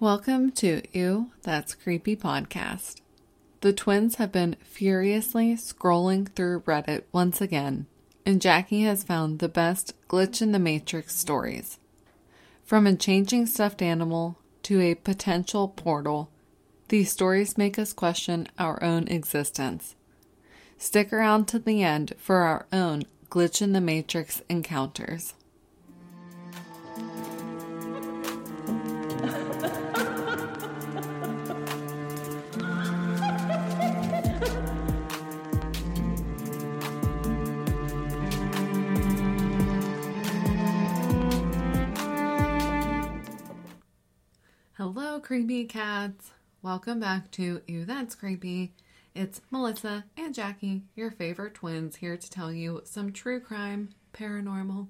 Welcome 0.00 0.52
to 0.52 0.80
Ew, 0.98 1.30
That's 1.42 1.74
Creepy 1.74 2.16
podcast. 2.16 3.02
The 3.60 3.74
twins 3.74 4.14
have 4.14 4.32
been 4.32 4.56
furiously 4.62 5.52
scrolling 5.56 6.26
through 6.26 6.62
Reddit 6.62 7.02
once 7.12 7.42
again, 7.42 7.84
and 8.24 8.40
Jackie 8.40 8.84
has 8.84 9.04
found 9.04 9.40
the 9.40 9.48
best 9.50 9.92
glitch 10.08 10.40
in 10.40 10.52
the 10.52 10.58
matrix 10.58 11.16
stories. 11.16 11.78
From 12.64 12.86
a 12.86 12.96
changing 12.96 13.44
stuffed 13.44 13.82
animal 13.82 14.38
to 14.62 14.80
a 14.80 14.94
potential 14.94 15.68
portal, 15.68 16.30
these 16.88 17.12
stories 17.12 17.58
make 17.58 17.78
us 17.78 17.92
question 17.92 18.48
our 18.58 18.82
own 18.82 19.06
existence. 19.08 19.96
Stick 20.78 21.12
around 21.12 21.46
to 21.48 21.58
the 21.58 21.82
end 21.82 22.14
for 22.16 22.36
our 22.36 22.64
own 22.72 23.02
glitch 23.28 23.60
in 23.60 23.74
the 23.74 23.82
matrix 23.82 24.40
encounters. 24.48 25.34
Creepy 45.30 45.64
cats. 45.64 46.32
Welcome 46.60 46.98
back 46.98 47.30
to 47.30 47.62
Ew 47.68 47.84
That's 47.84 48.16
Creepy. 48.16 48.72
It's 49.14 49.40
Melissa 49.52 50.04
and 50.16 50.34
Jackie, 50.34 50.82
your 50.96 51.12
favorite 51.12 51.54
twins, 51.54 51.94
here 51.94 52.16
to 52.16 52.30
tell 52.30 52.52
you 52.52 52.80
some 52.82 53.12
true 53.12 53.38
crime, 53.38 53.90
paranormal, 54.12 54.88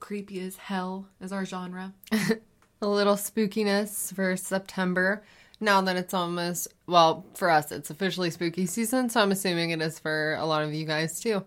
creepy 0.00 0.40
as 0.40 0.56
hell 0.56 1.06
is 1.20 1.30
our 1.30 1.44
genre. 1.44 1.94
a 2.82 2.88
little 2.88 3.14
spookiness 3.14 4.12
for 4.12 4.36
September. 4.36 5.22
Now 5.60 5.80
that 5.82 5.94
it's 5.94 6.14
almost, 6.14 6.66
well, 6.88 7.24
for 7.34 7.48
us, 7.48 7.70
it's 7.70 7.90
officially 7.90 8.32
spooky 8.32 8.66
season, 8.66 9.08
so 9.08 9.20
I'm 9.20 9.30
assuming 9.30 9.70
it 9.70 9.80
is 9.80 10.00
for 10.00 10.34
a 10.40 10.46
lot 10.46 10.64
of 10.64 10.74
you 10.74 10.84
guys 10.84 11.20
too. 11.20 11.44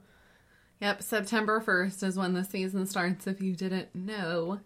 Yep, 0.79 1.03
September 1.03 1.59
1st 1.59 2.03
is 2.03 2.17
when 2.17 2.31
the 2.31 2.45
season 2.45 2.85
starts, 2.85 3.27
if 3.27 3.41
you 3.41 3.53
didn't 3.53 3.93
know. 3.93 4.61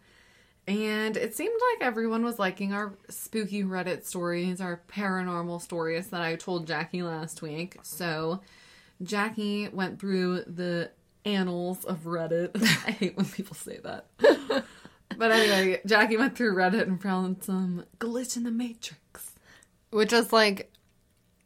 And 0.67 1.15
it 1.15 1.33
seemed 1.35 1.59
like 1.73 1.87
everyone 1.87 2.25
was 2.25 2.39
liking 2.39 2.73
our 2.73 2.93
spooky 3.09 3.63
Reddit 3.63 4.03
stories, 4.03 4.59
our 4.59 4.81
paranormal 4.89 5.61
stories 5.61 6.07
that 6.07 6.21
I 6.21 6.35
told 6.35 6.67
Jackie 6.67 7.03
last 7.03 7.41
week. 7.41 7.77
So 7.83 8.41
Jackie 9.01 9.69
went 9.69 9.99
through 9.99 10.41
the 10.41 10.91
annals 11.23 11.85
of 11.85 11.99
Reddit. 12.03 12.51
I 12.85 12.91
hate 12.91 13.15
when 13.15 13.25
people 13.25 13.55
say 13.55 13.79
that. 13.83 14.07
but 15.17 15.31
anyway, 15.31 15.79
Jackie 15.85 16.17
went 16.17 16.35
through 16.35 16.55
Reddit 16.55 16.83
and 16.83 17.01
found 17.01 17.43
some 17.43 17.85
glitch 17.99 18.35
in 18.35 18.43
the 18.43 18.51
matrix. 18.51 19.33
Which 19.91 20.11
is 20.11 20.33
like 20.33 20.69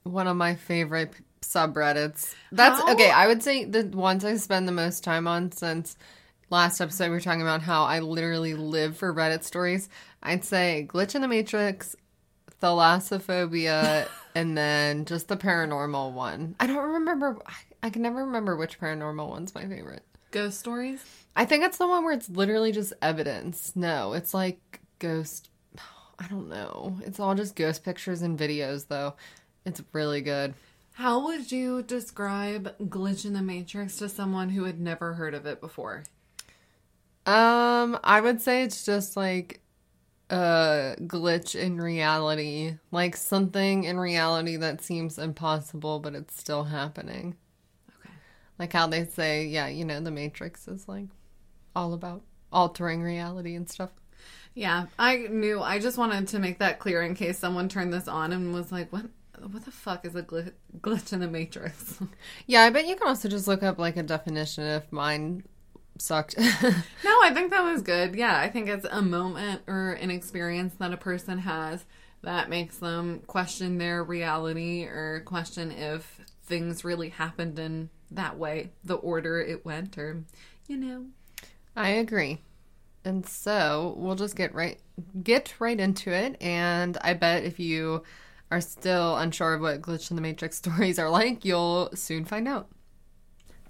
one 0.02 0.26
of 0.26 0.36
my 0.36 0.56
favorite 0.56 1.14
subreddits. 1.42 2.34
That's 2.52 2.82
How? 2.82 2.94
okay. 2.94 3.12
I 3.12 3.28
would 3.28 3.44
say 3.44 3.66
the 3.66 3.84
ones 3.84 4.26
I 4.26 4.36
spend 4.38 4.68
the 4.68 4.72
most 4.72 5.04
time 5.04 5.28
on 5.28 5.52
since 5.52 5.96
last 6.52 6.82
episode 6.82 7.06
we 7.06 7.12
were 7.12 7.22
talking 7.22 7.42
about 7.42 7.62
how 7.62 7.86
I 7.86 8.00
literally 8.00 8.54
live 8.54 8.98
for 8.98 9.14
Reddit 9.14 9.44
stories. 9.44 9.90
I'd 10.22 10.44
say 10.44 10.86
Glitch 10.88 11.16
in 11.16 11.22
the 11.22 11.28
Matrix, 11.28 11.96
Thalassophobia, 12.62 14.08
and 14.36 14.58
then 14.58 15.06
just 15.06 15.30
the 15.30 15.38
paranormal 15.38 16.12
one. 16.12 16.56
I 16.60 16.68
don't 16.68 16.92
remember. 16.92 17.40
I, 17.48 17.88
I 17.88 17.90
can 17.90 18.02
never 18.02 18.26
remember 18.26 18.56
which 18.56 18.80
paranormal 18.80 19.30
one's 19.30 19.56
my 19.56 19.66
favorite. 19.66 20.04
Ghost 20.32 20.60
stories? 20.60 21.04
I 21.36 21.46
think 21.46 21.64
it's 21.64 21.78
the 21.78 21.88
one 21.88 22.04
where 22.04 22.14
it's 22.14 22.30
literally 22.30 22.74
just 22.74 22.94
evidence. 23.02 23.72
No, 23.76 24.14
it's 24.14 24.34
like 24.34 24.82
ghost. 25.00 25.50
I 26.20 26.28
don't 26.28 26.50
know. 26.50 26.98
It's 27.04 27.20
all 27.20 27.34
just 27.34 27.56
ghost 27.56 27.84
pictures 27.84 28.22
and 28.22 28.38
videos, 28.38 28.88
though. 28.88 29.16
It's 29.66 29.82
really 29.94 30.22
good. 30.22 30.54
How 30.94 31.26
would 31.26 31.52
you 31.52 31.82
describe 31.82 32.78
Glitch 32.78 33.26
in 33.26 33.34
the 33.34 33.42
Matrix 33.42 33.98
to 33.98 34.10
someone 34.10 34.50
who 34.50 34.66
had 34.66 34.80
never 34.80 35.14
heard 35.14 35.34
of 35.34 35.46
it 35.46 35.62
before? 35.62 36.04
Um, 37.26 38.00
I 38.04 38.20
would 38.22 38.42
say 38.42 38.64
it's 38.64 38.84
just 38.84 39.16
like 39.16 39.62
a 40.30 40.96
glitch 41.02 41.56
in 41.56 41.80
reality, 41.80 42.78
like 42.92 43.16
something 43.16 43.84
in 43.84 44.00
reality 44.00 44.56
that 44.58 44.82
seems 44.82 45.20
impossible, 45.20 46.00
but 46.00 46.16
it's 46.16 46.40
still 46.40 46.64
happening. 46.64 47.36
Okay. 48.00 48.14
Like 48.58 48.74
how 48.74 48.88
they 48.88 49.06
say, 49.06 49.46
yeah, 49.46 49.68
you 49.68 49.86
know, 49.86 50.00
the 50.00 50.12
Matrix 50.12 50.68
is 50.68 50.88
like 50.88 51.08
all 51.76 51.94
about 51.94 52.24
altering 52.52 53.02
reality 53.02 53.56
and 53.56 53.70
stuff. 53.70 53.92
Yeah, 54.54 54.88
I 55.00 55.28
knew. 55.30 55.62
I 55.62 55.80
just 55.80 55.98
wanted 55.98 56.28
to 56.30 56.40
make 56.40 56.60
that 56.60 56.80
clear 56.80 57.02
in 57.02 57.16
case 57.16 57.38
someone 57.40 57.70
turned 57.70 57.94
this 57.94 58.08
on 58.08 58.34
and 58.34 58.54
was 58.54 58.72
like, 58.72 58.92
"What? 58.92 59.06
What 59.40 59.66
the 59.66 59.72
fuck 59.72 60.06
is 60.06 60.14
a 60.16 60.24
gl- 60.24 60.52
glitch 60.82 61.14
in 61.14 61.20
the 61.22 61.28
matrix?" 61.28 62.00
Yeah, 62.48 62.64
I 62.64 62.70
bet 62.70 62.86
you 62.86 62.96
can 62.96 63.08
also 63.08 63.30
just 63.30 63.48
look 63.48 63.64
up 63.64 63.80
like 63.80 63.96
a 63.96 64.04
definition 64.04 64.66
if 64.66 64.92
mine 64.92 65.44
sucked. 66.02 66.38
no, 66.40 66.44
I 67.24 67.32
think 67.34 67.52
that 67.52 67.64
was 67.64 67.82
good. 67.82 68.16
Yeah, 68.16 68.38
I 68.38 68.50
think 68.50 68.68
it's 68.68 68.86
a 68.90 69.02
moment 69.02 69.62
or 69.68 69.92
an 69.94 70.12
experience 70.12 70.74
that 70.80 70.94
a 70.94 70.98
person 70.98 71.40
has 71.40 71.86
that 72.24 72.50
makes 72.50 72.78
them 72.78 73.22
question 73.28 73.78
their 73.78 74.04
reality 74.04 74.86
or 74.86 75.22
question 75.26 75.72
if 75.72 76.20
things 76.44 76.84
really 76.84 77.10
happened 77.10 77.58
in 77.58 77.90
that 78.12 78.38
way, 78.38 78.72
the 78.84 78.96
order 78.96 79.40
it 79.40 79.66
went, 79.66 79.98
or 79.98 80.24
you 80.68 80.78
know. 80.78 81.06
I 81.76 81.90
agree. 81.90 82.42
And 83.04 83.26
so 83.26 83.96
we'll 83.98 84.16
just 84.16 84.36
get 84.36 84.54
right 84.54 84.80
get 85.24 85.54
right 85.60 85.80
into 85.80 86.12
it. 86.12 86.38
And 86.42 86.98
I 87.02 87.14
bet 87.14 87.44
if 87.44 87.60
you 87.60 88.04
are 88.52 88.62
still 88.62 89.18
unsure 89.18 89.54
of 89.54 89.62
what 89.62 89.82
glitch 89.82 90.12
in 90.12 90.16
the 90.16 90.22
matrix 90.22 90.58
stories 90.60 91.00
are 91.00 91.10
like, 91.10 91.46
you'll 91.46 91.90
soon 91.96 92.26
find 92.26 92.48
out. 92.48 92.70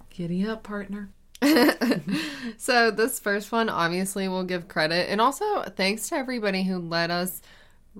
Giddy 0.09 0.45
up, 0.45 0.63
partner. 0.63 1.09
so 2.57 2.91
this 2.91 3.19
first 3.19 3.51
one 3.51 3.69
obviously 3.69 4.27
will 4.27 4.43
give 4.43 4.67
credit 4.67 5.09
and 5.09 5.19
also 5.19 5.63
thanks 5.63 6.07
to 6.09 6.15
everybody 6.15 6.63
who 6.63 6.77
let 6.77 7.09
us 7.09 7.41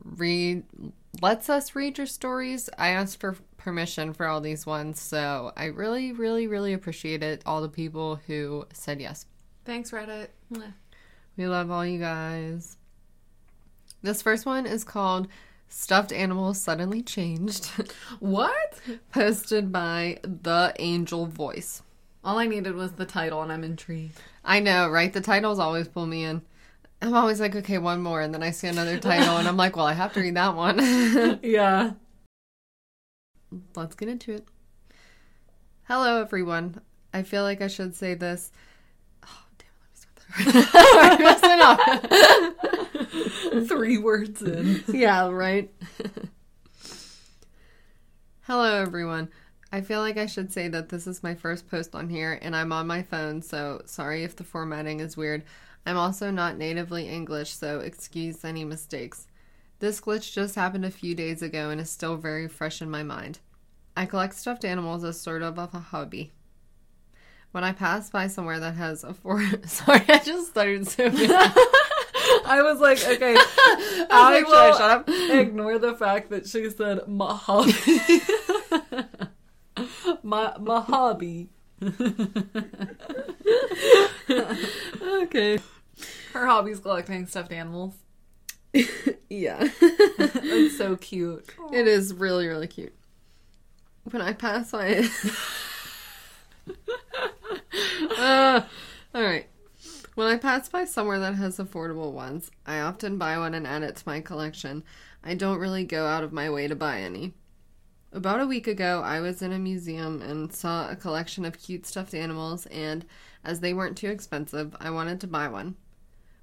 read 0.03 0.63
lets 1.21 1.49
us 1.49 1.75
read 1.75 1.97
your 1.97 2.07
stories. 2.07 2.69
I 2.77 2.89
asked 2.89 3.19
for 3.19 3.35
permission 3.57 4.13
for 4.13 4.27
all 4.27 4.41
these 4.41 4.65
ones, 4.65 4.99
so 4.99 5.51
I 5.57 5.65
really, 5.65 6.11
really, 6.11 6.47
really 6.47 6.73
appreciate 6.73 7.23
it. 7.23 7.41
All 7.45 7.61
the 7.61 7.69
people 7.69 8.19
who 8.27 8.65
said 8.73 9.01
yes. 9.01 9.25
Thanks, 9.65 9.91
Reddit. 9.91 10.27
We 11.37 11.47
love 11.47 11.69
all 11.69 11.85
you 11.85 11.99
guys. 11.99 12.77
This 14.01 14.21
first 14.21 14.45
one 14.45 14.65
is 14.65 14.83
called 14.83 15.27
Stuffed 15.69 16.11
Animals 16.11 16.59
Suddenly 16.59 17.01
Changed, 17.03 17.65
What? 18.19 18.79
posted 19.11 19.71
by 19.71 20.19
The 20.23 20.73
Angel 20.79 21.25
Voice. 21.27 21.83
All 22.23 22.37
I 22.37 22.45
needed 22.45 22.75
was 22.75 22.91
the 22.93 23.05
title, 23.05 23.41
and 23.41 23.51
I'm 23.51 23.63
intrigued. 23.63 24.19
I 24.45 24.59
know, 24.59 24.87
right? 24.89 25.11
The 25.11 25.21
titles 25.21 25.57
always 25.59 25.87
pull 25.87 26.05
me 26.05 26.23
in. 26.23 26.43
I'm 27.01 27.15
always 27.15 27.39
like, 27.39 27.55
okay, 27.55 27.79
one 27.79 28.01
more, 28.01 28.21
and 28.21 28.31
then 28.31 28.43
I 28.43 28.51
see 28.51 28.67
another 28.67 28.99
title, 28.99 29.37
and 29.37 29.47
I'm 29.47 29.57
like, 29.57 29.75
well, 29.75 29.87
I 29.87 29.93
have 29.93 30.13
to 30.13 30.19
read 30.21 30.35
that 30.35 30.55
one. 30.55 30.79
Yeah. 31.43 31.93
Let's 33.75 33.95
get 33.95 34.07
into 34.07 34.33
it. 34.33 34.47
Hello, 35.87 36.21
everyone. 36.21 36.79
I 37.13 37.23
feel 37.23 37.43
like 37.43 37.59
I 37.61 37.67
should 37.67 37.95
say 37.95 38.13
this. 38.13 38.51
Oh, 39.25 39.43
damn 39.57 39.67
it, 39.67 39.89
let 40.33 40.45
me 40.45 40.53
start 40.53 40.71
that. 40.71 41.19
Messing 43.51 43.57
up. 43.59 43.67
Three 43.67 43.97
words 43.97 44.41
in. 44.41 44.83
yeah, 44.87 45.27
right. 45.27 45.69
Hello, 48.43 48.81
everyone. 48.81 49.29
I 49.71 49.81
feel 49.81 50.01
like 50.01 50.17
I 50.17 50.25
should 50.25 50.51
say 50.51 50.67
that 50.67 50.89
this 50.89 51.07
is 51.07 51.23
my 51.23 51.33
first 51.33 51.69
post 51.69 51.95
on 51.95 52.09
here, 52.09 52.37
and 52.41 52.55
I'm 52.55 52.73
on 52.73 52.87
my 52.87 53.03
phone, 53.03 53.41
so 53.41 53.81
sorry 53.85 54.23
if 54.23 54.35
the 54.35 54.43
formatting 54.43 54.99
is 54.99 55.15
weird. 55.15 55.43
I'm 55.85 55.97
also 55.97 56.29
not 56.29 56.57
natively 56.57 57.07
English, 57.07 57.53
so 57.53 57.79
excuse 57.79 58.43
any 58.43 58.65
mistakes. 58.65 59.27
This 59.79 60.01
glitch 60.01 60.33
just 60.33 60.55
happened 60.55 60.85
a 60.85 60.91
few 60.91 61.15
days 61.15 61.41
ago 61.41 61.69
and 61.69 61.79
is 61.79 61.89
still 61.89 62.17
very 62.17 62.47
fresh 62.47 62.81
in 62.81 62.89
my 62.91 63.01
mind. 63.01 63.39
I 63.95 64.05
collect 64.05 64.35
stuffed 64.35 64.65
animals 64.65 65.03
as 65.03 65.19
sort 65.19 65.41
of 65.41 65.57
a 65.57 65.67
hobby. 65.67 66.31
When 67.51 67.63
I 67.63 67.71
pass 67.71 68.09
by 68.09 68.27
somewhere 68.27 68.59
that 68.59 68.75
has 68.75 69.03
a 69.03 69.13
four, 69.13 69.41
sorry, 69.65 70.03
I 70.07 70.19
just 70.19 70.49
started 70.49 70.87
so. 70.87 71.09
I 72.45 72.61
was 72.61 72.79
like, 72.79 73.03
okay, 73.03 73.35
I 73.37 74.43
like, 74.47 74.73
shut 74.73 74.81
up? 74.81 75.09
ignore 75.09 75.79
the 75.79 75.95
fact 75.95 76.29
that 76.29 76.45
she 76.47 76.69
said 76.69 77.07
my 77.07 77.33
hobby. 77.33 77.73
my 80.31 80.53
my 80.59 80.79
hobby. 80.79 81.49
okay. 85.01 85.59
Her 86.33 86.47
hobby's 86.47 86.79
collecting 86.79 87.27
stuffed 87.27 87.51
animals. 87.51 87.95
yeah. 88.73 89.67
It's 89.81 90.77
so 90.77 90.95
cute. 90.95 91.45
It 91.73 91.85
is 91.87 92.13
really, 92.13 92.47
really 92.47 92.67
cute. 92.67 92.95
When 94.09 94.21
I 94.21 94.31
pass 94.33 94.71
by 94.71 95.03
uh, 98.17 98.61
all 99.13 99.21
right. 99.21 99.47
When 100.15 100.27
I 100.27 100.37
pass 100.37 100.69
by 100.69 100.85
somewhere 100.85 101.19
that 101.19 101.35
has 101.35 101.57
affordable 101.57 102.13
ones, 102.13 102.51
I 102.65 102.79
often 102.79 103.17
buy 103.17 103.37
one 103.37 103.53
and 103.53 103.67
add 103.67 103.83
it 103.83 103.97
to 103.97 104.03
my 104.05 104.21
collection. 104.21 104.83
I 105.23 105.35
don't 105.35 105.59
really 105.59 105.83
go 105.83 106.05
out 106.05 106.23
of 106.23 106.31
my 106.31 106.49
way 106.49 106.67
to 106.67 106.75
buy 106.75 107.01
any. 107.01 107.33
About 108.13 108.41
a 108.41 108.45
week 108.47 108.67
ago, 108.67 109.01
I 109.01 109.21
was 109.21 109.41
in 109.41 109.53
a 109.53 109.59
museum 109.59 110.21
and 110.21 110.51
saw 110.51 110.89
a 110.89 110.97
collection 110.97 111.45
of 111.45 111.61
cute 111.61 111.85
stuffed 111.85 112.13
animals, 112.13 112.65
and 112.65 113.05
as 113.41 113.61
they 113.61 113.73
weren't 113.73 113.97
too 113.97 114.09
expensive, 114.09 114.75
I 114.81 114.89
wanted 114.89 115.21
to 115.21 115.27
buy 115.27 115.47
one. 115.47 115.75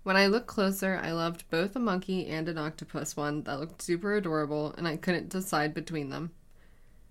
When 0.03 0.17
I 0.17 0.29
looked 0.29 0.47
closer, 0.47 0.99
I 1.03 1.13
loved 1.13 1.45
both 1.51 1.77
a 1.77 1.79
monkey 1.79 2.27
and 2.27 2.49
an 2.49 2.57
octopus 2.57 3.19
one 3.19 3.43
that 3.43 3.61
looked 3.61 3.83
super 3.83 4.17
adorable, 4.17 4.75
and 4.79 4.89
I 4.89 4.97
couldn't 4.97 5.29
decide 5.29 5.75
between 5.75 6.09
them. 6.09 6.31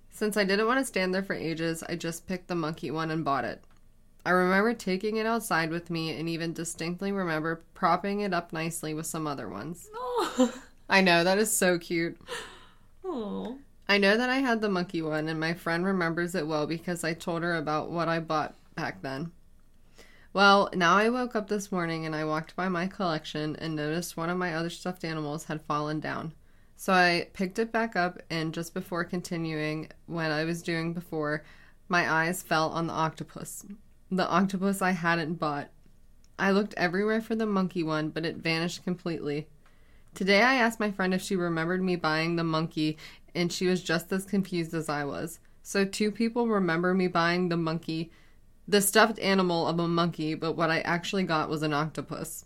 Since 0.09 0.35
I 0.35 0.43
didn't 0.43 0.65
want 0.65 0.79
to 0.79 0.85
stand 0.85 1.13
there 1.13 1.21
for 1.21 1.35
ages, 1.35 1.83
I 1.87 1.95
just 1.95 2.25
picked 2.25 2.47
the 2.47 2.55
monkey 2.55 2.89
one 2.89 3.11
and 3.11 3.23
bought 3.23 3.45
it. 3.45 3.63
I 4.25 4.31
remember 4.31 4.73
taking 4.73 5.17
it 5.17 5.27
outside 5.27 5.69
with 5.69 5.91
me 5.91 6.17
and 6.17 6.27
even 6.27 6.53
distinctly 6.53 7.11
remember 7.11 7.61
propping 7.75 8.21
it 8.21 8.33
up 8.33 8.51
nicely 8.51 8.95
with 8.95 9.05
some 9.05 9.27
other 9.27 9.47
ones. 9.47 9.87
Oh. 9.93 10.51
I 10.89 11.01
know, 11.01 11.23
that 11.23 11.37
is 11.37 11.55
so 11.55 11.77
cute. 11.77 12.19
oh. 13.05 13.59
I 13.89 13.97
know 13.97 14.17
that 14.17 14.29
I 14.29 14.37
had 14.37 14.61
the 14.61 14.69
monkey 14.69 15.01
one, 15.01 15.29
and 15.29 15.39
my 15.39 15.53
friend 15.53 15.85
remembers 15.85 16.35
it 16.35 16.45
well 16.45 16.67
because 16.67 17.03
I 17.03 17.13
told 17.13 17.41
her 17.43 17.55
about 17.55 17.89
what 17.89 18.09
I 18.09 18.19
bought 18.19 18.55
back 18.75 19.01
then. 19.01 19.31
Well, 20.33 20.69
now 20.73 20.97
I 20.97 21.09
woke 21.09 21.35
up 21.35 21.47
this 21.47 21.71
morning 21.71 22.05
and 22.05 22.15
I 22.15 22.25
walked 22.25 22.55
by 22.55 22.67
my 22.67 22.87
collection 22.87 23.55
and 23.55 23.75
noticed 23.75 24.17
one 24.17 24.29
of 24.29 24.37
my 24.37 24.53
other 24.53 24.69
stuffed 24.69 25.05
animals 25.05 25.45
had 25.45 25.61
fallen 25.63 25.99
down. 25.99 26.33
So 26.75 26.93
I 26.93 27.29
picked 27.33 27.57
it 27.59 27.71
back 27.71 27.95
up, 27.95 28.21
and 28.29 28.53
just 28.53 28.73
before 28.73 29.03
continuing 29.03 29.89
what 30.05 30.31
I 30.31 30.43
was 30.43 30.61
doing 30.61 30.93
before, 30.93 31.43
my 31.87 32.11
eyes 32.11 32.43
fell 32.43 32.69
on 32.69 32.87
the 32.87 32.93
octopus. 32.93 33.65
The 34.11 34.27
octopus 34.27 34.81
I 34.81 34.91
hadn't 34.91 35.35
bought. 35.35 35.69
I 36.37 36.51
looked 36.51 36.75
everywhere 36.75 37.21
for 37.21 37.35
the 37.35 37.47
monkey 37.47 37.81
one, 37.81 38.09
but 38.09 38.25
it 38.25 38.35
vanished 38.35 38.83
completely. 38.83 39.47
Today 40.17 40.41
I 40.41 40.55
asked 40.55 40.79
my 40.79 40.89
friend 40.89 41.13
if 41.13 41.21
she 41.21 41.35
remembered 41.35 41.83
me 41.83 41.95
buying 41.95 42.37
the 42.37 42.43
monkey, 42.43 42.97
and 43.35 43.53
she 43.53 43.67
was 43.67 43.83
just 43.83 44.11
as 44.11 44.25
confused 44.25 44.73
as 44.73 44.89
I 44.89 45.03
was. 45.03 45.39
So 45.61 45.85
two 45.85 46.09
people 46.09 46.47
remember 46.47 46.95
me 46.95 47.07
buying 47.07 47.49
the 47.49 47.55
monkey, 47.55 48.09
the 48.67 48.81
stuffed 48.81 49.19
animal 49.19 49.67
of 49.67 49.77
a 49.77 49.87
monkey, 49.87 50.33
but 50.33 50.53
what 50.53 50.71
I 50.71 50.79
actually 50.79 51.21
got 51.21 51.49
was 51.49 51.61
an 51.61 51.71
octopus. 51.71 52.45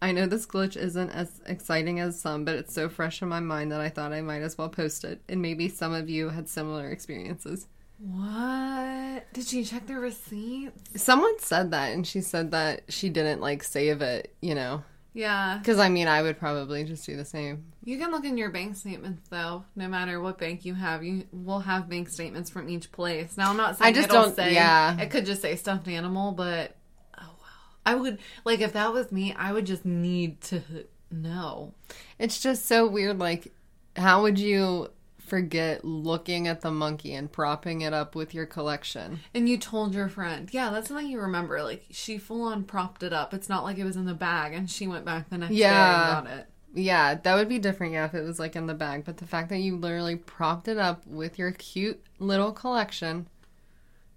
I 0.00 0.12
know 0.12 0.26
this 0.26 0.46
glitch 0.46 0.76
isn't 0.76 1.10
as 1.10 1.40
exciting 1.46 1.98
as 1.98 2.20
some, 2.20 2.44
but 2.44 2.54
it's 2.54 2.72
so 2.72 2.88
fresh 2.88 3.20
in 3.22 3.28
my 3.28 3.40
mind 3.40 3.72
that 3.72 3.80
I 3.80 3.88
thought 3.88 4.12
I 4.12 4.22
might 4.22 4.42
as 4.42 4.56
well 4.56 4.68
post 4.68 5.02
it, 5.02 5.20
and 5.28 5.42
maybe 5.42 5.68
some 5.68 5.92
of 5.92 6.08
you 6.08 6.28
had 6.28 6.48
similar 6.48 6.90
experiences. 6.90 7.66
What? 7.98 9.32
Did 9.32 9.48
she 9.48 9.64
check 9.64 9.88
the 9.88 9.96
receipt? 9.96 10.70
Someone 10.94 11.40
said 11.40 11.72
that, 11.72 11.92
and 11.92 12.06
she 12.06 12.20
said 12.20 12.52
that 12.52 12.82
she 12.88 13.08
didn't 13.08 13.40
like 13.40 13.64
save 13.64 14.00
it, 14.00 14.32
you 14.40 14.54
know. 14.54 14.84
Yeah. 15.12 15.58
Because 15.58 15.78
I 15.78 15.88
mean, 15.88 16.06
I 16.08 16.22
would 16.22 16.38
probably 16.38 16.84
just 16.84 17.04
do 17.04 17.16
the 17.16 17.24
same. 17.24 17.64
You 17.84 17.98
can 17.98 18.10
look 18.10 18.24
in 18.24 18.36
your 18.38 18.50
bank 18.50 18.76
statements 18.76 19.28
though. 19.28 19.64
No 19.74 19.88
matter 19.88 20.20
what 20.20 20.38
bank 20.38 20.64
you 20.64 20.74
have, 20.74 21.02
you 21.02 21.24
will 21.32 21.60
have 21.60 21.88
bank 21.88 22.08
statements 22.08 22.50
from 22.50 22.68
each 22.68 22.92
place. 22.92 23.36
Now 23.36 23.50
I'm 23.50 23.56
not 23.56 23.78
saying 23.78 23.88
I 23.88 23.92
just 23.96 24.08
don't- 24.08 24.34
say 24.36 24.54
yeah. 24.54 24.98
it 25.00 25.10
could 25.10 25.26
just 25.26 25.42
say 25.42 25.56
stuffed 25.56 25.88
animal, 25.88 26.32
but 26.32 26.76
oh 27.18 27.22
wow. 27.22 27.46
I 27.84 27.94
would 27.94 28.18
like 28.44 28.60
if 28.60 28.72
that 28.74 28.92
was 28.92 29.10
me, 29.10 29.34
I 29.34 29.52
would 29.52 29.66
just 29.66 29.84
need 29.84 30.40
to 30.42 30.62
know. 31.10 31.74
It's 32.18 32.40
just 32.40 32.66
so 32.66 32.86
weird. 32.86 33.18
Like, 33.18 33.52
how 33.96 34.22
would 34.22 34.38
you 34.38 34.90
forget 35.30 35.84
looking 35.84 36.46
at 36.48 36.60
the 36.60 36.70
monkey 36.70 37.14
and 37.14 37.32
propping 37.32 37.80
it 37.80 37.94
up 37.94 38.14
with 38.14 38.34
your 38.34 38.44
collection? 38.44 39.20
And 39.32 39.48
you 39.48 39.56
told 39.56 39.94
your 39.94 40.08
friend, 40.08 40.50
yeah, 40.52 40.68
that's 40.70 40.88
something 40.88 41.06
you 41.06 41.20
remember. 41.20 41.62
Like 41.62 41.84
she 41.90 42.18
full 42.18 42.42
on 42.42 42.64
propped 42.64 43.02
it 43.02 43.12
up. 43.14 43.32
It's 43.32 43.48
not 43.48 43.64
like 43.64 43.78
it 43.78 43.84
was 43.84 43.96
in 43.96 44.04
the 44.04 44.12
bag 44.14 44.52
and 44.52 44.68
she 44.68 44.86
went 44.86 45.06
back 45.06 45.30
the 45.30 45.38
next 45.38 45.54
Yeah. 45.54 45.70
day 45.70 46.18
and 46.18 46.26
got 46.28 46.38
it. 46.38 46.46
Yeah, 46.74 47.14
that 47.14 47.34
would 47.34 47.48
be 47.48 47.58
different, 47.58 47.94
yeah, 47.94 48.04
if 48.04 48.14
it 48.14 48.22
was 48.22 48.38
like 48.38 48.54
in 48.54 48.66
the 48.66 48.74
bag. 48.74 49.04
But 49.04 49.16
the 49.16 49.26
fact 49.26 49.48
that 49.48 49.58
you 49.58 49.76
literally 49.76 50.16
propped 50.16 50.68
it 50.68 50.76
up 50.78 51.06
with 51.06 51.38
your 51.38 51.52
cute 51.52 52.00
little 52.18 52.52
collection. 52.52 53.26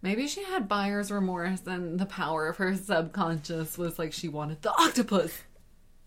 Maybe 0.02 0.28
she 0.28 0.44
had 0.44 0.68
buyer's 0.68 1.12
remorse 1.12 1.62
and 1.66 2.00
the 2.00 2.06
power 2.06 2.48
of 2.48 2.58
her 2.58 2.76
subconscious 2.76 3.78
was 3.78 3.98
like 3.98 4.12
she 4.12 4.28
wanted 4.28 4.62
the 4.62 4.72
octopus. 4.72 5.44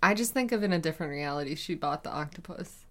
I 0.02 0.12
just 0.14 0.34
think 0.34 0.52
of 0.52 0.62
in 0.62 0.72
a 0.72 0.78
different 0.78 1.10
reality, 1.12 1.54
she 1.54 1.74
bought 1.74 2.04
the 2.04 2.10
octopus. 2.12 2.84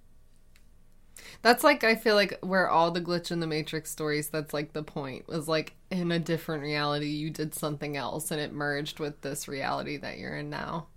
That's 1.42 1.64
like 1.64 1.84
I 1.84 1.96
feel 1.96 2.16
like 2.16 2.38
where 2.42 2.70
all 2.70 2.92
the 2.92 3.02
glitch 3.02 3.32
in 3.32 3.40
the 3.40 3.48
matrix 3.48 3.92
stories 3.92 4.30
that's 4.30 4.54
like 4.54 4.74
the 4.74 4.84
point 4.84 5.28
was 5.28 5.48
like 5.48 5.74
in 5.92 6.12
a 6.12 6.20
different 6.20 6.64
reality 6.64 7.08
you 7.08 7.30
did 7.30 7.54
something 7.56 7.96
else 7.98 8.32
and 8.32 8.42
it 8.42 8.54
merged 8.54 9.00
with 9.00 9.22
this 9.22 9.48
reality 9.48 9.98
that 9.98 10.18
you're 10.18 10.36
in 10.36 10.50
now. 10.50 10.88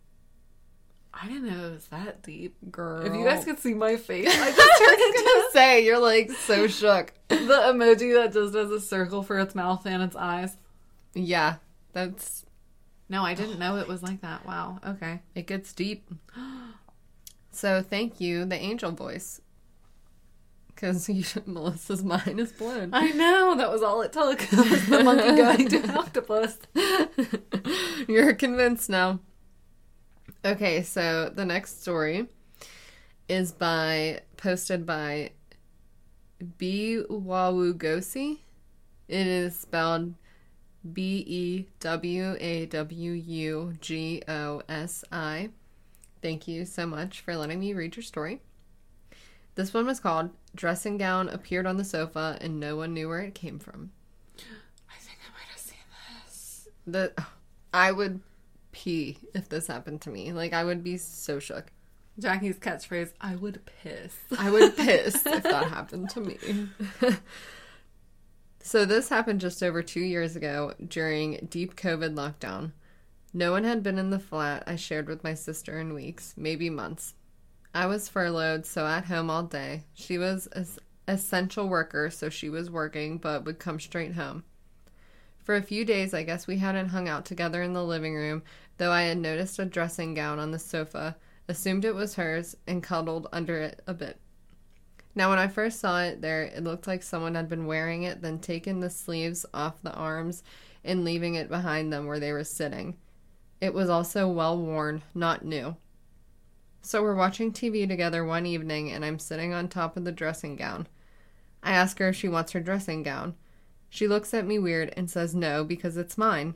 I 1.21 1.27
didn't 1.27 1.47
know 1.47 1.69
it 1.69 1.73
was 1.73 1.87
that 1.87 2.23
deep. 2.23 2.57
Girl. 2.71 3.05
If 3.05 3.13
you 3.13 3.25
guys 3.25 3.45
could 3.45 3.59
see 3.59 3.75
my 3.75 3.97
face, 3.97 4.29
I 4.29 4.53
just 4.53 4.79
turned 4.79 5.01
into 5.01 5.25
gonna 5.25 5.51
say 5.53 5.85
you're 5.85 5.99
like 5.99 6.31
so 6.31 6.67
shook. 6.69 7.13
the 7.29 7.37
emoji 7.37 8.15
that 8.15 8.33
just 8.33 8.53
does 8.53 8.71
a 8.71 8.81
circle 8.81 9.23
for 9.23 9.39
its 9.39 9.55
mouth 9.55 9.85
and 9.87 10.03
its 10.03 10.15
eyes. 10.15 10.57
Yeah, 11.15 11.57
that's 11.93 12.45
No, 13.09 13.25
I 13.25 13.35
didn't 13.35 13.59
know 13.59 13.79
it 13.79 13.89
was 13.89 14.03
like 14.03 14.21
that. 14.21 14.47
Wow. 14.47 14.79
Okay. 14.87 15.21
it 15.35 15.47
gets 15.47 15.73
deep. 15.73 16.09
So 17.51 17.83
thank 17.83 18.21
you, 18.21 18.45
the 18.45 18.55
angel 18.55 18.93
voice, 18.93 19.41
because 20.81 21.09
Melissa's 21.47 22.05
mind 22.05 22.39
is 22.39 22.53
blown. 22.53 22.91
I 22.93 23.11
know 23.11 23.57
that 23.57 23.71
was 23.71 23.83
all 23.83 24.01
it 24.03 24.13
took. 24.13 24.39
the 24.49 25.03
monkey 25.05 25.37
going 25.37 25.69
to 25.69 25.83
an 25.83 25.91
octopus. 25.91 26.59
You're 28.09 28.35
convinced 28.35 28.89
now. 28.89 29.19
Okay, 30.45 30.83
so 30.85 31.33
the 31.35 31.45
next 31.45 31.83
story 31.83 32.29
is 33.29 33.51
by 33.51 34.21
posted 34.37 34.87
by 34.87 35.33
B 36.59 37.03
Wawugosi. 37.11 38.39
It 39.09 39.27
is 39.27 39.57
spelled 39.57 40.15
B 40.93 41.25
E 41.27 41.67
W 41.81 42.37
A 42.39 42.67
W 42.67 43.13
U 43.13 43.73
G 43.81 44.23
O 44.29 44.63
S 44.69 45.05
I. 45.11 45.49
Thank 46.23 46.47
you 46.47 46.65
so 46.65 46.87
much 46.87 47.21
for 47.21 47.37
letting 47.37 47.59
me 47.59 47.75
read 47.75 47.97
your 47.97 48.05
story. 48.05 48.43
This 49.59 49.75
one 49.75 49.87
was 49.87 49.99
called 49.99 50.31
Dressing 50.55 50.99
Gown 50.99 51.29
Appeared 51.29 51.67
on 51.67 51.79
the 51.79 51.85
Sofa 51.85 52.39
and 52.41 52.61
No 52.61 52.77
One 52.77 52.95
Knew 52.95 53.09
Where 53.09 53.23
It 53.23 53.35
Came 53.35 53.59
From. 53.59 53.91
I 54.39 54.99
think 55.01 55.19
I 55.19 55.33
might 55.33 55.49
have 55.51 55.59
seen 55.59 55.79
this. 56.25 56.69
The 56.87 57.13
I 57.75 57.91
would 57.91 58.21
pee 58.71 59.19
if 59.35 59.49
this 59.49 59.67
happened 59.67 60.01
to 60.03 60.11
me. 60.11 60.33
Like 60.33 60.53
I 60.53 60.63
would 60.63 60.85
be 60.85 60.97
so 60.97 61.41
shook. 61.41 61.73
Jackie's 62.21 62.57
catchphrase: 62.57 63.15
"I 63.21 63.35
would 63.35 63.67
piss." 63.67 64.15
I 64.39 64.49
would 64.49 64.77
piss 64.77 65.27
if 65.27 65.43
that 65.43 65.71
happened 65.71 66.11
to 66.11 66.21
me. 66.21 66.39
so 68.61 68.85
this 68.85 69.09
happened 69.09 69.41
just 69.41 69.61
over 69.61 69.83
2 69.83 69.99
years 69.99 70.37
ago 70.37 70.75
during 70.87 71.49
deep 71.51 71.75
COVID 71.75 72.15
lockdown. 72.15 72.71
No 73.35 73.51
one 73.51 73.65
had 73.65 73.83
been 73.83 73.99
in 73.99 74.11
the 74.11 74.21
flat 74.21 74.63
I 74.69 74.77
shared 74.77 75.09
with 75.09 75.25
my 75.25 75.35
sister 75.35 75.81
in 75.81 75.95
weeks, 75.95 76.35
maybe 76.37 76.71
months. 76.71 77.15
I 77.75 77.87
was 77.87 78.09
furloughed, 78.09 78.67
so 78.67 78.87
at 78.87 79.05
home 79.05 79.31
all 79.31 79.43
day. 79.43 79.85
She 79.95 80.19
was 80.19 80.47
an 80.53 80.67
essential 81.07 81.69
worker, 81.69 82.11
so 82.11 82.29
she 82.29 82.49
was 82.49 82.71
working 82.71 83.19
but 83.19 83.45
would 83.45 83.59
come 83.59 83.79
straight 83.79 84.15
home. 84.15 84.45
For 85.39 85.57
a 85.57 85.63
few 85.63 85.85
days, 85.85 86.13
I 86.13 86.25
guess 86.25 86.47
we 86.47 86.59
hadn't 86.59 86.91
hung 86.91 87.09
out 87.09 87.25
together 87.25 87.63
in 87.63 87.73
the 87.73 87.85
living 87.85 88.15
room, 88.15 88.43
though 88.77 88.93
I 88.93 89.03
had 89.03 89.19
noticed 89.19 89.59
a 89.59 89.65
dressing 89.65 90.15
gown 90.15 90.39
on 90.39 90.51
the 90.51 90.59
sofa, 90.59 91.17
assumed 91.49 91.85
it 91.85 91.95
was 91.95 92.17
hers, 92.17 92.57
and 92.67 92.83
cuddled 92.83 93.29
under 93.33 93.59
it 93.59 93.81
a 93.87 93.95
bit. 93.95 94.19
Now, 95.15 95.31
when 95.31 95.39
I 95.39 95.49
first 95.49 95.81
saw 95.81 96.03
it 96.03 96.21
there, 96.21 96.43
it 96.43 96.63
looked 96.63 96.87
like 96.87 97.03
someone 97.03 97.35
had 97.35 97.49
been 97.49 97.67
wearing 97.67 98.03
it, 98.03 98.23
then 98.23 98.39
taken 98.39 98.81
the 98.81 98.91
sleeves 98.91 99.47
off 99.55 99.83
the 99.83 99.93
arms 99.95 100.43
and 100.85 101.05
leaving 101.05 101.35
it 101.35 101.49
behind 101.49 101.93
them 101.93 102.07
where 102.07 102.21
they 102.21 102.33
were 102.33 102.45
sitting. 102.45 102.97
It 103.61 103.75
was 103.75 103.89
also 103.89 104.29
well 104.29 104.59
worn, 104.59 105.03
not 105.15 105.45
new. 105.45 105.77
So 106.81 107.03
we're 107.03 107.15
watching 107.15 107.53
TV 107.53 107.87
together 107.87 108.25
one 108.25 108.47
evening, 108.47 108.91
and 108.91 109.05
I'm 109.05 109.19
sitting 109.19 109.53
on 109.53 109.69
top 109.69 109.97
of 109.97 110.05
the 110.05 110.13
dressing 110.13 110.57
gown. 110.57 110.87
I 111.63 111.73
ask 111.73 111.99
her 111.99 112.09
if 112.09 112.17
she 112.17 112.29
wants 112.29 112.53
her 112.53 112.61
dressing 112.61 113.03
gown. 113.03 113.35
She 113.91 114.07
looks 114.07 114.33
at 114.35 114.47
me 114.47 114.59
weird 114.59 114.93
and 114.97 115.11
says 115.11 115.35
no 115.35 115.65
because 115.65 115.97
it's 115.97 116.19
mine. 116.19 116.55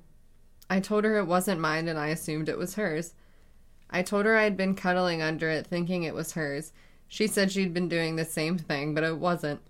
I 0.71 0.81
told 0.81 1.05
her 1.05 1.19
it 1.19 1.27
wasn't 1.27 1.61
mine 1.61 1.89
and 1.89 1.99
I 1.99 2.09
assumed 2.09 2.49
it 2.49 2.59
was 2.59 2.75
hers. 2.75 3.15
I 3.91 4.03
told 4.03 4.25
her 4.27 4.37
I 4.37 4.45
had 4.45 4.57
been 4.57 4.75
cuddling 4.75 5.21
under 5.21 5.49
it 5.51 5.67
thinking 5.67 6.03
it 6.03 6.15
was 6.15 6.33
hers. 6.33 6.73
She 7.09 7.27
said 7.27 7.53
she'd 7.53 7.75
been 7.75 7.89
doing 7.89 8.17
the 8.17 8.25
same 8.25 8.57
thing, 8.57 8.95
but 8.95 9.05
it 9.05 9.19
wasn't. 9.19 9.61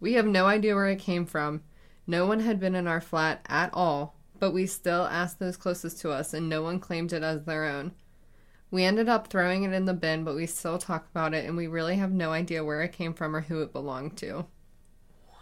We 0.00 0.12
have 0.12 0.26
no 0.26 0.46
idea 0.46 0.74
where 0.74 0.86
it 0.86 1.00
came 1.00 1.26
from. 1.26 1.62
No 2.06 2.26
one 2.26 2.40
had 2.40 2.60
been 2.60 2.74
in 2.74 2.86
our 2.86 3.00
flat 3.00 3.44
at 3.48 3.70
all, 3.74 4.14
but 4.38 4.52
we 4.52 4.66
still 4.66 5.06
asked 5.06 5.40
those 5.40 5.56
closest 5.56 6.00
to 6.00 6.10
us 6.10 6.32
and 6.32 6.48
no 6.48 6.62
one 6.62 6.78
claimed 6.78 7.12
it 7.12 7.22
as 7.22 7.44
their 7.44 7.64
own. 7.64 7.92
We 8.70 8.84
ended 8.84 9.08
up 9.08 9.28
throwing 9.28 9.64
it 9.64 9.72
in 9.72 9.86
the 9.86 9.94
bin, 9.94 10.24
but 10.24 10.34
we 10.34 10.46
still 10.46 10.78
talk 10.78 11.08
about 11.10 11.32
it 11.34 11.46
and 11.46 11.56
we 11.56 11.66
really 11.66 11.96
have 11.96 12.12
no 12.12 12.32
idea 12.32 12.64
where 12.64 12.82
it 12.82 12.92
came 12.92 13.14
from 13.14 13.34
or 13.34 13.40
who 13.40 13.62
it 13.62 13.72
belonged 13.72 14.16
to. 14.18 14.46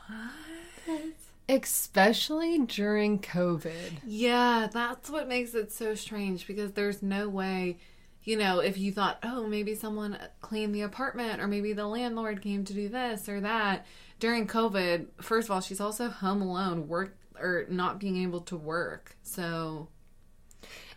What? 0.07 1.03
Especially 1.49 2.59
during 2.61 3.19
COVID. 3.19 4.01
Yeah, 4.05 4.69
that's 4.73 5.11
what 5.11 5.29
makes 5.29 5.55
it 5.55 5.73
so 5.73 5.95
strange 5.95 6.47
because 6.47 6.73
there's 6.73 7.03
no 7.03 7.29
way, 7.29 7.79
you 8.23 8.37
know, 8.37 8.61
if 8.61 8.79
you 8.79 8.93
thought, 8.93 9.19
oh, 9.23 9.47
maybe 9.47 9.75
someone 9.75 10.19
cleaned 10.41 10.75
the 10.75 10.83
apartment 10.83 11.41
or 11.41 11.49
maybe 11.49 11.73
the 11.73 11.87
landlord 11.87 12.43
came 12.43 12.65
to 12.65 12.73
do 12.73 12.89
this 12.89 13.29
or 13.29 13.41
that 13.41 13.87
during 14.21 14.47
COVID. 14.47 15.07
First 15.21 15.49
of 15.49 15.53
all, 15.53 15.61
she's 15.61 15.81
also 15.81 16.09
home 16.09 16.43
alone, 16.43 16.89
work 16.89 17.17
or 17.39 17.67
not 17.69 17.99
being 17.99 18.23
able 18.23 18.41
to 18.43 18.57
work. 18.57 19.17
So, 19.23 19.89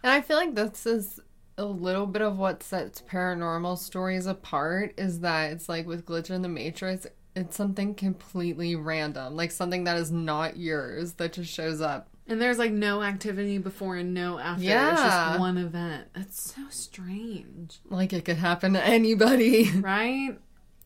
and 0.04 0.12
I 0.12 0.22
feel 0.22 0.38
like 0.38 0.56
this 0.56 0.86
is 0.86 1.20
a 1.60 1.66
little 1.66 2.08
bit 2.08 2.22
of 2.22 2.38
what 2.38 2.64
sets 2.64 3.02
paranormal 3.02 3.78
stories 3.78 4.26
apart 4.26 4.94
is 4.98 5.20
that 5.20 5.52
it's 5.52 5.68
like 5.68 5.86
with 5.86 6.06
Glitch 6.06 6.30
in 6.30 6.42
the 6.42 6.48
Matrix, 6.48 7.06
it's 7.36 7.56
something 7.56 7.94
completely 7.94 8.76
random, 8.76 9.36
like 9.36 9.52
something 9.52 9.84
that 9.84 9.98
is 9.98 10.10
not 10.10 10.58
yours 10.58 11.14
that 11.14 11.34
just 11.34 11.52
shows 11.52 11.82
up. 11.82 12.08
And 12.28 12.42
there's 12.42 12.58
like 12.58 12.72
no 12.72 13.04
activity 13.04 13.58
before 13.58 13.98
and 13.98 14.14
no 14.14 14.40
after. 14.40 14.64
Yeah. 14.64 14.94
It's 14.94 15.02
just 15.02 15.40
one 15.40 15.58
event. 15.58 16.08
That's 16.16 16.54
so 16.54 16.62
strange. 16.70 17.80
Like 17.90 18.14
it 18.14 18.24
could 18.24 18.38
happen 18.38 18.74
to 18.74 18.84
anybody. 18.84 19.70
Right? 19.82 20.38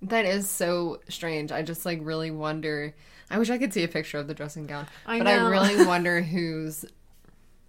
That 0.01 0.25
is 0.25 0.49
so 0.49 1.01
strange. 1.07 1.51
I 1.51 1.61
just 1.61 1.85
like 1.85 1.99
really 2.01 2.31
wonder. 2.31 2.95
I 3.29 3.37
wish 3.37 3.49
I 3.49 3.57
could 3.57 3.73
see 3.73 3.83
a 3.83 3.87
picture 3.87 4.17
of 4.17 4.27
the 4.27 4.33
dressing 4.33 4.65
gown. 4.65 4.87
I 5.05 5.19
but 5.19 5.25
know. 5.25 5.45
I 5.45 5.49
really 5.49 5.85
wonder 5.85 6.21
who's 6.21 6.83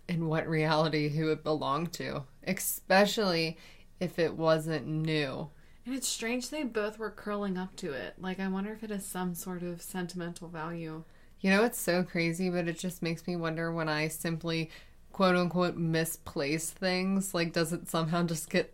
in 0.08 0.28
what 0.28 0.48
reality 0.48 1.08
who 1.08 1.30
it 1.30 1.42
belonged 1.42 1.92
to, 1.94 2.24
especially 2.46 3.58
if 4.00 4.18
it 4.18 4.36
wasn't 4.36 4.86
new. 4.86 5.48
And 5.86 5.94
it's 5.94 6.08
strange 6.08 6.48
they 6.48 6.62
both 6.62 6.98
were 6.98 7.10
curling 7.10 7.58
up 7.58 7.76
to 7.76 7.92
it. 7.92 8.14
Like, 8.18 8.40
I 8.40 8.48
wonder 8.48 8.72
if 8.72 8.82
it 8.82 8.90
has 8.90 9.04
some 9.04 9.34
sort 9.34 9.62
of 9.62 9.82
sentimental 9.82 10.48
value. 10.48 11.04
You 11.40 11.50
know, 11.50 11.64
it's 11.64 11.78
so 11.78 12.02
crazy, 12.02 12.48
but 12.48 12.68
it 12.68 12.78
just 12.78 13.02
makes 13.02 13.26
me 13.26 13.36
wonder 13.36 13.70
when 13.72 13.88
I 13.88 14.08
simply 14.08 14.70
quote 15.12 15.36
unquote 15.36 15.76
misplace 15.76 16.70
things. 16.70 17.34
Like, 17.34 17.52
does 17.52 17.72
it 17.72 17.88
somehow 17.88 18.22
just 18.22 18.48
get 18.48 18.72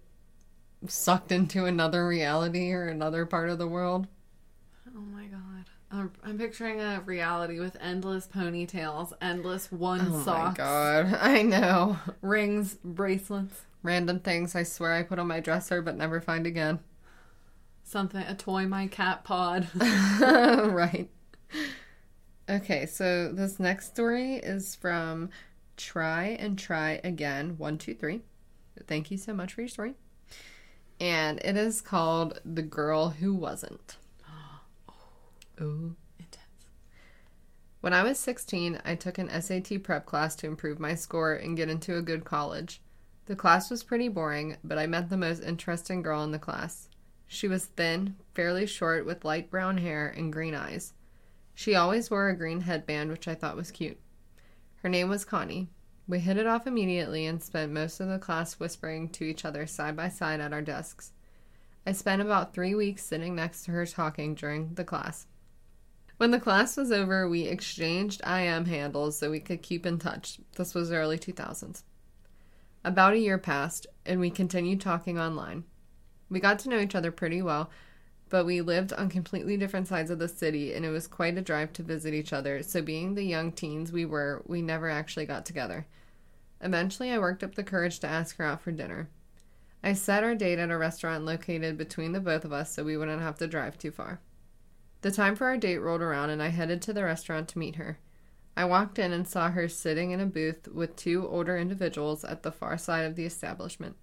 sucked 0.86 1.32
into 1.32 1.64
another 1.64 2.06
reality 2.06 2.72
or 2.72 2.86
another 2.86 3.26
part 3.26 3.50
of 3.50 3.58
the 3.58 3.68
world? 3.68 4.06
Oh 4.86 5.00
my 5.00 5.24
god. 5.24 5.49
I'm, 5.92 6.12
I'm 6.22 6.38
picturing 6.38 6.80
a 6.80 7.02
reality 7.04 7.58
with 7.58 7.76
endless 7.80 8.28
ponytails, 8.28 9.12
endless 9.20 9.72
one 9.72 10.12
oh 10.12 10.22
socks. 10.22 10.60
Oh 10.60 10.62
my 10.62 11.02
god, 11.02 11.18
I 11.20 11.42
know. 11.42 11.98
Rings, 12.22 12.78
bracelets. 12.84 13.62
Random 13.82 14.20
things 14.20 14.54
I 14.54 14.62
swear 14.62 14.92
I 14.92 15.02
put 15.02 15.18
on 15.18 15.26
my 15.26 15.40
dresser 15.40 15.80
but 15.82 15.96
never 15.96 16.20
find 16.20 16.46
again. 16.46 16.80
Something, 17.82 18.22
a 18.22 18.34
toy 18.34 18.66
my 18.66 18.86
cat 18.86 19.24
pod. 19.24 19.68
right. 19.80 21.08
Okay, 22.48 22.86
so 22.86 23.32
this 23.32 23.58
next 23.58 23.86
story 23.86 24.34
is 24.34 24.76
from 24.76 25.30
Try 25.76 26.36
and 26.38 26.58
Try 26.58 27.00
Again 27.02 27.56
123. 27.58 28.20
Thank 28.86 29.10
you 29.10 29.16
so 29.16 29.32
much 29.32 29.54
for 29.54 29.62
your 29.62 29.68
story. 29.68 29.94
And 31.00 31.40
it 31.44 31.56
is 31.56 31.80
called 31.80 32.40
The 32.44 32.62
Girl 32.62 33.10
Who 33.10 33.34
Wasn't. 33.34 33.96
Ooh. 35.60 35.96
Intense. 36.18 36.66
When 37.80 37.92
I 37.92 38.02
was 38.02 38.18
16, 38.18 38.80
I 38.84 38.94
took 38.94 39.18
an 39.18 39.28
SAT 39.28 39.82
prep 39.82 40.06
class 40.06 40.34
to 40.36 40.46
improve 40.46 40.78
my 40.78 40.94
score 40.94 41.34
and 41.34 41.56
get 41.56 41.68
into 41.68 41.96
a 41.96 42.02
good 42.02 42.24
college. 42.24 42.80
The 43.26 43.36
class 43.36 43.70
was 43.70 43.82
pretty 43.82 44.08
boring, 44.08 44.56
but 44.64 44.78
I 44.78 44.86
met 44.86 45.08
the 45.08 45.16
most 45.16 45.42
interesting 45.42 46.02
girl 46.02 46.24
in 46.24 46.30
the 46.30 46.38
class. 46.38 46.88
She 47.26 47.46
was 47.46 47.66
thin, 47.66 48.16
fairly 48.34 48.66
short, 48.66 49.06
with 49.06 49.24
light 49.24 49.50
brown 49.50 49.78
hair 49.78 50.08
and 50.08 50.32
green 50.32 50.54
eyes. 50.54 50.94
She 51.54 51.74
always 51.74 52.10
wore 52.10 52.28
a 52.28 52.36
green 52.36 52.62
headband, 52.62 53.10
which 53.10 53.28
I 53.28 53.34
thought 53.34 53.56
was 53.56 53.70
cute. 53.70 54.00
Her 54.82 54.88
name 54.88 55.08
was 55.08 55.24
Connie. 55.24 55.68
We 56.08 56.18
hit 56.18 56.38
it 56.38 56.46
off 56.46 56.66
immediately 56.66 57.26
and 57.26 57.40
spent 57.40 57.70
most 57.70 58.00
of 58.00 58.08
the 58.08 58.18
class 58.18 58.54
whispering 58.54 59.10
to 59.10 59.24
each 59.24 59.44
other 59.44 59.66
side 59.66 59.94
by 59.94 60.08
side 60.08 60.40
at 60.40 60.52
our 60.52 60.62
desks. 60.62 61.12
I 61.86 61.92
spent 61.92 62.20
about 62.20 62.52
three 62.52 62.74
weeks 62.74 63.04
sitting 63.04 63.36
next 63.36 63.64
to 63.64 63.70
her 63.70 63.86
talking 63.86 64.34
during 64.34 64.74
the 64.74 64.84
class. 64.84 65.26
When 66.20 66.32
the 66.32 66.38
class 66.38 66.76
was 66.76 66.92
over, 66.92 67.26
we 67.26 67.44
exchanged 67.44 68.20
IM 68.26 68.66
handles 68.66 69.16
so 69.16 69.30
we 69.30 69.40
could 69.40 69.62
keep 69.62 69.86
in 69.86 69.98
touch. 69.98 70.38
This 70.56 70.74
was 70.74 70.92
early 70.92 71.18
2000s. 71.18 71.82
About 72.84 73.14
a 73.14 73.18
year 73.18 73.38
passed, 73.38 73.86
and 74.04 74.20
we 74.20 74.28
continued 74.28 74.82
talking 74.82 75.18
online. 75.18 75.64
We 76.28 76.38
got 76.38 76.58
to 76.58 76.68
know 76.68 76.78
each 76.78 76.94
other 76.94 77.10
pretty 77.10 77.40
well, 77.40 77.70
but 78.28 78.44
we 78.44 78.60
lived 78.60 78.92
on 78.92 79.08
completely 79.08 79.56
different 79.56 79.88
sides 79.88 80.10
of 80.10 80.18
the 80.18 80.28
city, 80.28 80.74
and 80.74 80.84
it 80.84 80.90
was 80.90 81.06
quite 81.06 81.38
a 81.38 81.40
drive 81.40 81.72
to 81.72 81.82
visit 81.82 82.12
each 82.12 82.34
other, 82.34 82.62
so 82.62 82.82
being 82.82 83.14
the 83.14 83.24
young 83.24 83.50
teens 83.50 83.90
we 83.90 84.04
were, 84.04 84.42
we 84.44 84.60
never 84.60 84.90
actually 84.90 85.24
got 85.24 85.46
together. 85.46 85.86
Eventually, 86.60 87.10
I 87.10 87.18
worked 87.18 87.42
up 87.42 87.54
the 87.54 87.64
courage 87.64 87.98
to 88.00 88.06
ask 88.06 88.36
her 88.36 88.44
out 88.44 88.60
for 88.60 88.72
dinner. 88.72 89.08
I 89.82 89.94
set 89.94 90.22
our 90.22 90.34
date 90.34 90.58
at 90.58 90.70
a 90.70 90.76
restaurant 90.76 91.24
located 91.24 91.78
between 91.78 92.12
the 92.12 92.20
both 92.20 92.44
of 92.44 92.52
us 92.52 92.74
so 92.74 92.84
we 92.84 92.98
wouldn't 92.98 93.22
have 93.22 93.38
to 93.38 93.46
drive 93.46 93.78
too 93.78 93.90
far. 93.90 94.20
The 95.02 95.10
time 95.10 95.34
for 95.34 95.46
our 95.46 95.56
date 95.56 95.78
rolled 95.78 96.02
around, 96.02 96.30
and 96.30 96.42
I 96.42 96.48
headed 96.48 96.82
to 96.82 96.92
the 96.92 97.04
restaurant 97.04 97.48
to 97.48 97.58
meet 97.58 97.76
her. 97.76 97.98
I 98.56 98.64
walked 98.64 98.98
in 98.98 99.12
and 99.12 99.26
saw 99.26 99.50
her 99.50 99.68
sitting 99.68 100.10
in 100.10 100.20
a 100.20 100.26
booth 100.26 100.68
with 100.68 100.96
two 100.96 101.26
older 101.28 101.56
individuals 101.56 102.24
at 102.24 102.42
the 102.42 102.52
far 102.52 102.76
side 102.76 103.06
of 103.06 103.16
the 103.16 103.24
establishment. 103.24 103.96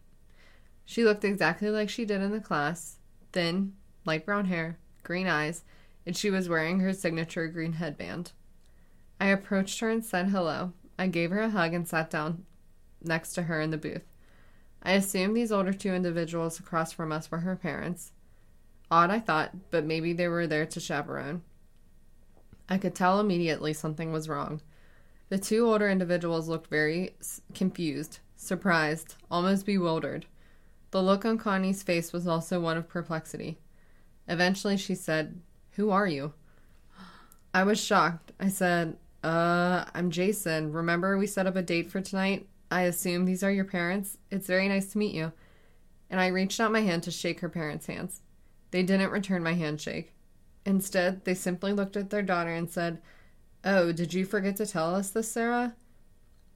She 0.86 1.04
looked 1.04 1.24
exactly 1.24 1.70
like 1.70 1.89
she 1.89 2.06
did 2.06 2.22
in 2.22 2.32
the 2.32 2.39
class 2.39 2.98
thin, 3.34 3.74
light 4.06 4.25
brown 4.25 4.46
hair, 4.46 4.80
green 5.04 5.27
eyes, 5.27 5.63
and 6.06 6.16
she 6.16 6.32
was 6.32 6.50
wearing 6.50 6.80
her 6.80 6.94
signature 6.94 7.48
green 7.48 7.74
headband. 7.74 8.32
I 9.20 9.27
approached 9.27 9.80
her 9.82 9.89
and 9.89 10.04
said 10.04 10.30
hello. 10.30 10.74
I 10.98 11.08
gave 11.08 11.30
her 11.32 11.42
a 11.42 11.50
hug 11.50 11.74
and 11.74 11.88
sat 11.88 12.10
down 12.10 12.46
next 13.04 13.34
to 13.34 13.44
her 13.44 13.62
in 13.62 13.72
the 13.72 13.77
booth. 13.77 14.06
I 14.82 14.94
assumed 14.94 15.36
these 15.36 15.51
older 15.51 15.74
two 15.74 15.94
individuals 15.94 16.60
across 16.60 16.94
from 16.94 17.12
us 17.12 17.30
were 17.30 17.39
her 17.39 17.56
parents. 17.56 18.13
Odd, 18.89 19.10
I 19.10 19.20
thought, 19.20 19.51
but 19.70 19.86
maybe 19.86 20.13
they 20.13 20.27
were 20.27 20.48
there 20.48 20.65
to 20.65 20.79
chaperone. 20.79 21.41
I 22.70 22.77
could 22.77 22.96
tell 22.96 23.20
immediately 23.20 23.74
something 23.74 24.12
was 24.12 24.29
wrong. 24.29 24.62
The 25.29 25.38
two 25.38 25.65
older 25.65 25.89
individuals 25.89 26.48
looked 26.48 26.70
very 26.70 27.15
confused, 27.53 28.20
surprised, 28.36 29.15
almost 29.29 29.65
bewildered. 29.65 30.25
The 30.91 31.03
look 31.03 31.25
on 31.25 31.38
Connie's 31.38 31.84
face 31.84 32.13
was 32.13 32.27
also 32.27 32.62
one 32.62 32.77
of 32.77 32.88
perplexity. 32.88 33.58
Eventually, 34.27 34.77
she 34.77 34.96
said, 34.96 35.41
Who 35.72 35.89
are 35.89 36.08
you? 36.08 36.34
I 37.53 37.63
was 37.63 37.84
shocked. 37.84 38.32
I 38.39 38.48
said, 38.48 38.98
Uh, 39.22 39.86
I'm 39.94 40.12
Jason. 40.12 40.72
Remember 40.72 41.17
we 41.17 41.27
set 41.27 41.48
up 41.48 41.58
a 41.58 41.62
date 41.62 41.91
for 41.91 42.00
tonight? 42.00 42.48
I 42.72 42.82
assume 42.84 43.25
these 43.25 43.44
are 43.44 43.51
your 43.51 43.65
parents? 43.65 44.17
It's 44.32 44.48
very 44.48 44.70
nice 44.70 44.91
to 44.91 44.98
meet 44.98 45.13
you. 45.13 45.34
And 46.10 46.22
I 46.22 46.27
reached 46.27 46.60
out 46.60 46.72
my 46.72 46.82
hand 46.82 47.03
to 47.03 47.12
shake 47.12 47.41
her 47.41 47.50
parents' 47.50 47.88
hands. 47.88 48.22
They 48.71 48.83
didn't 48.83 49.12
return 49.12 49.43
my 49.43 49.53
handshake. 49.53 50.13
Instead, 50.65 51.24
they 51.24 51.33
simply 51.33 51.71
looked 51.71 51.95
at 51.95 52.09
their 52.09 52.21
daughter 52.21 52.53
and 52.53 52.69
said, 52.69 53.01
Oh, 53.63 53.91
did 53.91 54.13
you 54.13 54.25
forget 54.25 54.57
to 54.57 54.65
tell 54.65 54.95
us 54.95 55.09
this, 55.09 55.31
Sarah? 55.31 55.75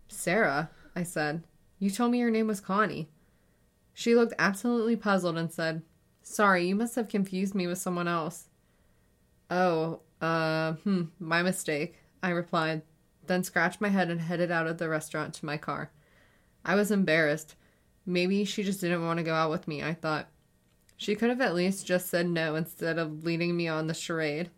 Sarah, 0.07 0.69
I 0.95 1.03
said. 1.03 1.43
You 1.79 1.89
told 1.89 2.11
me 2.11 2.19
your 2.19 2.29
name 2.29 2.47
was 2.47 2.59
Connie. 2.59 3.09
She 3.93 4.15
looked 4.15 4.33
absolutely 4.37 4.95
puzzled 4.95 5.37
and 5.37 5.51
said, 5.51 5.81
Sorry, 6.21 6.67
you 6.67 6.75
must 6.75 6.95
have 6.95 7.07
confused 7.07 7.55
me 7.55 7.67
with 7.67 7.77
someone 7.77 8.07
else. 8.07 8.47
Oh, 9.49 10.01
uh, 10.21 10.73
hmm, 10.73 11.05
my 11.19 11.41
mistake, 11.41 11.97
I 12.21 12.29
replied, 12.29 12.83
then 13.27 13.43
scratched 13.43 13.81
my 13.81 13.89
head 13.89 14.09
and 14.09 14.21
headed 14.21 14.51
out 14.51 14.67
of 14.67 14.77
the 14.77 14.89
restaurant 14.89 15.33
to 15.35 15.45
my 15.45 15.57
car. 15.57 15.91
I 16.63 16.75
was 16.75 16.91
embarrassed. 16.91 17.55
Maybe 18.05 18.45
she 18.45 18.63
just 18.63 18.81
didn't 18.81 19.05
want 19.05 19.17
to 19.17 19.23
go 19.23 19.33
out 19.33 19.51
with 19.51 19.67
me, 19.67 19.83
I 19.83 19.93
thought. 19.93 20.27
She 21.01 21.15
could 21.15 21.29
have 21.29 21.41
at 21.41 21.55
least 21.55 21.87
just 21.87 22.11
said 22.11 22.29
no 22.29 22.53
instead 22.53 22.99
of 22.99 23.23
leading 23.23 23.57
me 23.57 23.67
on 23.67 23.87
the 23.87 23.93
charade. 23.95 24.51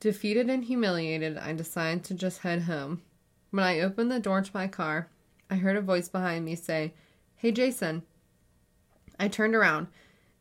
Defeated 0.00 0.50
and 0.50 0.64
humiliated, 0.64 1.38
I 1.38 1.52
decided 1.52 2.02
to 2.04 2.14
just 2.14 2.40
head 2.40 2.62
home. 2.62 3.02
When 3.52 3.62
I 3.62 3.78
opened 3.78 4.10
the 4.10 4.18
door 4.18 4.42
to 4.42 4.50
my 4.52 4.66
car, 4.66 5.10
I 5.48 5.54
heard 5.54 5.76
a 5.76 5.80
voice 5.80 6.08
behind 6.08 6.44
me 6.44 6.56
say, 6.56 6.92
Hey, 7.36 7.52
Jason. 7.52 8.02
I 9.20 9.28
turned 9.28 9.54
around. 9.54 9.86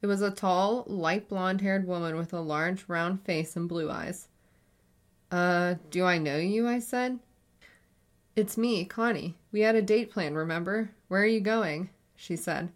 It 0.02 0.08
was 0.08 0.24
a 0.24 0.32
tall, 0.32 0.84
light 0.88 1.30
blonde 1.30 1.62
haired 1.62 1.86
woman 1.86 2.16
with 2.18 2.34
a 2.34 2.40
large, 2.40 2.84
round 2.88 3.22
face 3.22 3.56
and 3.56 3.70
blue 3.70 3.92
eyes. 3.92 4.30
Uh, 5.30 5.76
do 5.92 6.06
I 6.06 6.18
know 6.18 6.38
you? 6.38 6.68
I 6.68 6.80
said. 6.80 7.20
It's 8.36 8.58
me, 8.58 8.84
Connie. 8.84 9.36
We 9.52 9.60
had 9.60 9.76
a 9.76 9.82
date 9.84 10.10
planned, 10.10 10.38
remember? 10.38 10.90
Where 11.08 11.22
are 11.22 11.28
you 11.28 11.40
going? 11.40 11.92
She 12.16 12.36
said. 12.36 12.72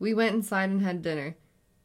We 0.00 0.12
went 0.14 0.34
inside 0.34 0.70
and 0.70 0.82
had 0.82 1.02
dinner. 1.02 1.36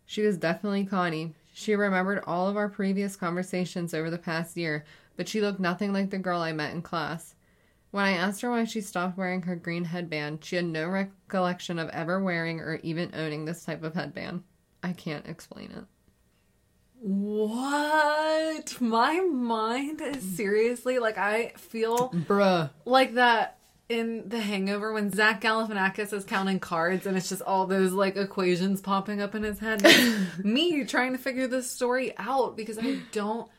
She 0.05 0.21
was 0.21 0.37
definitely 0.37 0.85
Connie. 0.85 1.33
She 1.53 1.75
remembered 1.75 2.23
all 2.27 2.47
of 2.47 2.57
our 2.57 2.69
previous 2.69 3.15
conversations 3.15 3.93
over 3.93 4.09
the 4.09 4.17
past 4.17 4.57
year, 4.57 4.85
but 5.15 5.27
she 5.27 5.41
looked 5.41 5.59
nothing 5.59 5.93
like 5.93 6.09
the 6.09 6.17
girl 6.17 6.41
I 6.41 6.51
met 6.51 6.73
in 6.73 6.81
class. 6.81 7.35
When 7.91 8.03
I 8.03 8.11
asked 8.11 8.41
her 8.41 8.49
why 8.49 8.65
she 8.65 8.81
stopped 8.81 9.17
wearing 9.17 9.43
her 9.43 9.55
green 9.55 9.85
headband, 9.85 10.43
she 10.43 10.57
had 10.57 10.65
no 10.65 10.87
recollection 10.89 11.79
of 11.79 11.89
ever 11.89 12.21
wearing 12.21 12.59
or 12.59 12.79
even 12.83 13.11
owning 13.15 13.45
this 13.45 13.63
type 13.63 13.83
of 13.83 13.93
headband. 13.93 14.43
I 14.83 14.91
can't 14.91 15.25
explain 15.27 15.71
it. 15.71 15.85
What? 16.99 18.81
my 18.81 19.19
mind 19.19 20.01
is 20.01 20.23
seriously 20.35 20.99
like 20.99 21.17
I 21.17 21.53
feel 21.57 22.09
Bruh. 22.09 22.69
like 22.83 23.13
that 23.13 23.59
in 23.87 24.27
The 24.29 24.39
Hangover 24.39 24.93
when 24.93 25.11
Zach 25.11 25.41
Galifianakis 25.41 26.11
is 26.11 26.25
counting 26.25 26.59
cards 26.59 27.05
and 27.05 27.15
it's 27.15 27.29
just 27.29 27.41
all 27.43 27.67
those 27.67 27.91
like 27.91 28.17
equations 28.17 28.81
popping 28.81 29.21
up 29.21 29.35
in 29.35 29.43
his 29.43 29.59
head. 29.59 29.83
Me 30.43 30.83
trying 30.85 31.11
to 31.11 31.17
figure 31.17 31.47
this 31.47 31.69
story 31.69 32.13
out 32.17 32.57
because 32.57 32.79
I 32.79 32.99
don't 33.11 33.49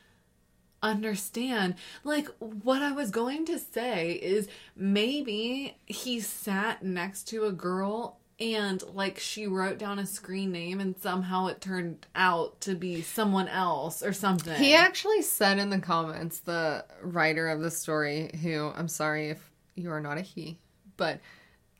understand. 0.83 1.76
Like 2.02 2.28
what 2.38 2.83
I 2.83 2.92
was 2.92 3.11
going 3.11 3.47
to 3.47 3.59
say 3.59 4.12
is 4.12 4.49
maybe 4.75 5.76
he 5.87 6.21
sat 6.21 6.83
next 6.83 7.28
to 7.28 7.45
a 7.45 7.52
girl 7.52 8.18
and 8.38 8.83
like 8.92 9.18
she 9.18 9.47
wrote 9.47 9.78
down 9.78 9.99
a 9.99 10.06
screen 10.06 10.52
name 10.52 10.80
and 10.80 10.99
somehow 10.99 11.47
it 11.47 11.61
turned 11.61 12.06
out 12.14 12.61
to 12.62 12.75
be 12.75 13.00
someone 13.00 13.49
else 13.49 14.02
or 14.02 14.12
something. 14.12 14.56
He 14.56 14.75
actually 14.75 15.23
said 15.23 15.59
in 15.59 15.71
the 15.71 15.78
comments, 15.78 16.40
the 16.40 16.85
writer 17.00 17.49
of 17.49 17.61
the 17.61 17.71
story, 17.71 18.30
who 18.42 18.73
I'm 18.76 18.88
sorry 18.88 19.30
if 19.30 19.52
you 19.76 19.90
are 19.90 20.00
not 20.00 20.18
a 20.18 20.23
he, 20.23 20.59
but 20.97 21.21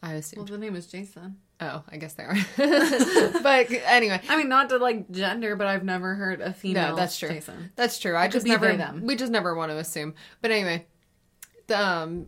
I 0.03 0.15
assume. 0.15 0.39
well, 0.39 0.47
the 0.47 0.59
name 0.59 0.77
is 0.77 0.87
Jason. 0.87 1.37
oh, 1.61 1.83
I 1.91 1.97
guess 1.97 2.15
they 2.15 2.23
are. 2.23 2.37
but 3.43 3.71
anyway, 3.71 4.21
I 4.29 4.37
mean, 4.37 4.49
not 4.49 4.69
to 4.69 4.79
like 4.79 5.11
gender, 5.11 5.57
but 5.57 5.67
I've 5.67 5.85
never 5.85 6.15
heard 6.15 6.41
a 6.41 6.53
female. 6.53 6.91
no, 6.91 6.97
that's 6.97 7.19
true. 7.19 7.31
Jason. 7.31 7.73
That's 7.77 7.99
true. 7.99 8.15
I 8.15 8.27
could 8.27 8.33
just 8.33 8.47
never. 8.47 8.77
them. 8.77 9.03
We 9.05 9.17
just 9.17 9.33
never 9.33 9.55
want 9.55 9.73
to 9.73 9.79
assume. 9.79 10.15
But 10.43 10.51
anyway, 10.51 10.87
the, 11.67 11.83
um, 11.83 12.27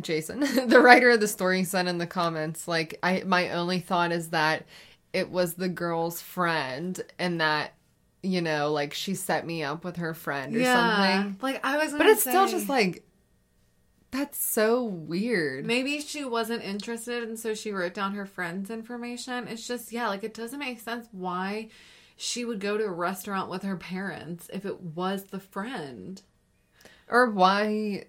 Jason, 0.00 0.40
the 0.68 0.80
writer 0.80 1.10
of 1.10 1.20
the 1.20 1.28
story, 1.28 1.64
said 1.64 1.88
in 1.88 1.98
the 1.98 2.06
comments, 2.06 2.68
like, 2.68 2.98
I 3.02 3.24
my 3.26 3.50
only 3.50 3.80
thought 3.80 4.12
is 4.12 4.30
that 4.30 4.66
it 5.12 5.30
was 5.30 5.54
the 5.54 5.68
girl's 5.68 6.22
friend, 6.22 7.00
and 7.18 7.40
that 7.40 7.74
you 8.22 8.42
know, 8.42 8.72
like 8.72 8.94
she 8.94 9.14
set 9.14 9.46
me 9.46 9.62
up 9.62 9.84
with 9.84 9.96
her 9.96 10.14
friend 10.14 10.54
or 10.54 10.64
something. 10.64 11.36
Like 11.40 11.64
I 11.64 11.78
was, 11.78 11.92
But 11.92 12.06
it's 12.06 12.22
still 12.22 12.48
just 12.48 12.68
like 12.68 13.04
that's 14.10 14.42
so 14.42 14.84
weird. 14.84 15.64
maybe 15.66 16.00
she 16.00 16.24
wasn't 16.24 16.64
interested, 16.64 17.22
and 17.22 17.38
so 17.38 17.54
she 17.54 17.72
wrote 17.72 17.94
down 17.94 18.14
her 18.14 18.26
friend's 18.26 18.70
information. 18.70 19.46
It's 19.48 19.66
just 19.66 19.92
yeah, 19.92 20.08
like 20.08 20.24
it 20.24 20.34
doesn't 20.34 20.58
make 20.58 20.80
sense 20.80 21.06
why 21.12 21.68
she 22.16 22.44
would 22.44 22.58
go 22.60 22.76
to 22.78 22.84
a 22.84 22.90
restaurant 22.92 23.48
with 23.50 23.62
her 23.62 23.76
parents 23.76 24.48
if 24.52 24.64
it 24.64 24.80
was 24.80 25.24
the 25.24 25.38
friend. 25.40 26.22
or 27.08 27.30
why 27.30 28.04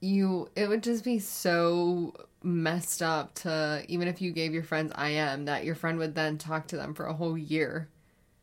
you 0.00 0.48
it 0.56 0.68
would 0.68 0.82
just 0.82 1.04
be 1.04 1.18
so 1.18 2.12
messed 2.42 3.02
up 3.02 3.34
to 3.36 3.84
even 3.88 4.08
if 4.08 4.20
you 4.20 4.32
gave 4.32 4.52
your 4.52 4.64
friends 4.64 4.92
IM 5.00 5.44
that 5.44 5.64
your 5.64 5.76
friend 5.76 5.96
would 5.98 6.14
then 6.16 6.36
talk 6.38 6.66
to 6.66 6.76
them 6.76 6.92
for 6.92 7.06
a 7.06 7.14
whole 7.14 7.38
year 7.38 7.88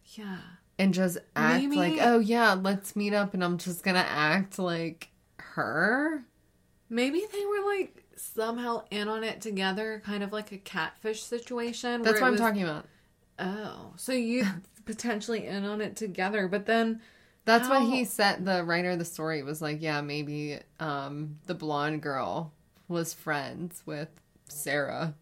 Yeah. 0.05 0.37
and 0.77 0.93
just 0.93 1.17
act 1.35 1.61
Maybe- 1.63 1.75
like 1.75 1.97
oh 2.01 2.19
yeah 2.19 2.53
let's 2.53 2.95
meet 2.95 3.13
up 3.13 3.33
and 3.33 3.43
I'm 3.43 3.57
just 3.57 3.83
gonna 3.83 4.05
act 4.07 4.57
like 4.57 5.09
her 5.37 6.23
Maybe 6.89 7.23
they 7.31 7.45
were 7.45 7.65
like 7.65 8.03
somehow 8.15 8.83
in 8.91 9.07
on 9.07 9.23
it 9.23 9.41
together, 9.41 10.01
kind 10.05 10.23
of 10.23 10.31
like 10.33 10.51
a 10.51 10.57
catfish 10.57 11.23
situation. 11.23 12.01
that's 12.01 12.19
what 12.19 12.27
I'm 12.27 12.31
was- 12.33 12.41
talking 12.41 12.63
about 12.63 12.85
Oh, 13.37 13.93
so 13.95 14.11
you 14.11 14.45
potentially 14.85 15.45
in 15.47 15.63
on 15.65 15.81
it 15.81 15.95
together, 15.95 16.47
but 16.47 16.65
then 16.65 17.01
that's 17.45 17.67
How- 17.67 17.79
what 17.85 17.93
he 17.93 18.03
said 18.05 18.45
the 18.45 18.63
writer 18.63 18.91
of 18.91 18.99
the 18.99 19.05
story 19.05 19.41
was 19.43 19.61
like 19.61 19.81
yeah 19.81 20.01
maybe 20.01 20.59
um 20.79 21.37
the 21.47 21.53
blonde 21.55 22.01
girl 22.01 22.51
was 22.87 23.13
friends 23.13 23.81
with 23.85 24.09
Sarah 24.51 25.13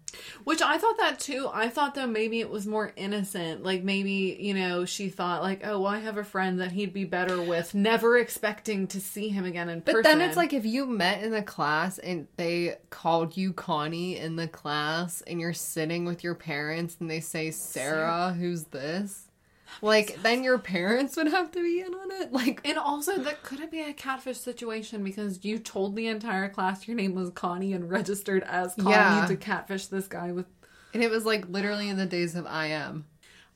Which 0.44 0.62
I 0.62 0.78
thought 0.78 0.98
that 0.98 1.20
too. 1.20 1.50
I 1.54 1.70
thought 1.70 1.96
though 1.96 2.08
maybe 2.08 2.40
it 2.40 2.50
was 2.50 2.66
more 2.66 2.92
innocent. 2.96 3.64
Like 3.64 3.84
maybe, 3.84 4.38
you 4.40 4.54
know, 4.54 4.86
she 4.86 5.10
thought 5.10 5.42
like, 5.42 5.62
oh, 5.64 5.82
well, 5.82 5.92
I 5.92 6.00
have 6.00 6.18
a 6.18 6.24
friend 6.24 6.60
that 6.60 6.72
he'd 6.72 6.94
be 6.94 7.06
better 7.06 7.42
with, 7.42 7.76
never 7.76 8.18
expecting 8.18 8.88
to 8.88 9.00
see 9.02 9.30
him 9.30 9.46
again 9.46 9.70
in 9.70 9.80
But 9.82 9.96
person. 9.96 10.20
then 10.20 10.22
it's 10.28 10.38
like 10.38 10.54
if 10.54 10.66
you 10.66 10.86
met 10.86 11.24
in 11.24 11.32
the 11.32 11.44
class 11.44 12.00
and 12.00 12.28
they 12.38 12.78
called 12.90 13.38
you 13.38 13.54
Connie 13.54 14.18
in 14.18 14.36
the 14.36 14.48
class 14.48 15.22
and 15.28 15.40
you're 15.40 15.54
sitting 15.54 16.06
with 16.06 16.24
your 16.24 16.36
parents 16.36 16.98
and 17.00 17.10
they 17.10 17.20
say, 17.20 17.52
Sarah, 17.52 18.36
who's 18.38 18.66
this? 18.66 19.27
Like, 19.82 20.22
then 20.24 20.44
your 20.44 20.58
parents 20.58 21.16
would 21.18 21.28
have 21.28 21.52
to 21.52 21.62
be 21.62 21.82
in 21.82 21.94
on 21.94 22.12
it? 22.12 22.32
Like, 22.34 22.62
and 22.66 22.78
also 22.78 23.18
that 23.20 23.44
could 23.44 23.60
it 23.60 23.70
be 23.72 23.82
a 23.82 23.94
catfish 23.94 24.38
situation 24.40 25.04
because 25.04 25.44
you 25.46 25.60
told 25.60 25.96
the 25.96 26.08
entire 26.08 26.50
class 26.50 26.88
your 26.88 26.96
name 26.98 27.14
was 27.16 27.30
Connie 27.30 27.74
and 27.74 27.90
registered 27.90 28.44
as 28.44 28.74
Connie 28.76 28.92
Yeah. 28.92 29.26
to 29.28 29.36
catfish 29.38 29.88
this 29.88 30.08
guy 30.08 30.32
with 30.32 30.46
and 30.94 31.04
it 31.04 31.12
was 31.12 31.26
like 31.26 31.48
literally 31.50 31.90
in 31.90 31.98
the 31.98 32.06
days 32.06 32.34
of 32.36 32.46
IM. 32.46 33.06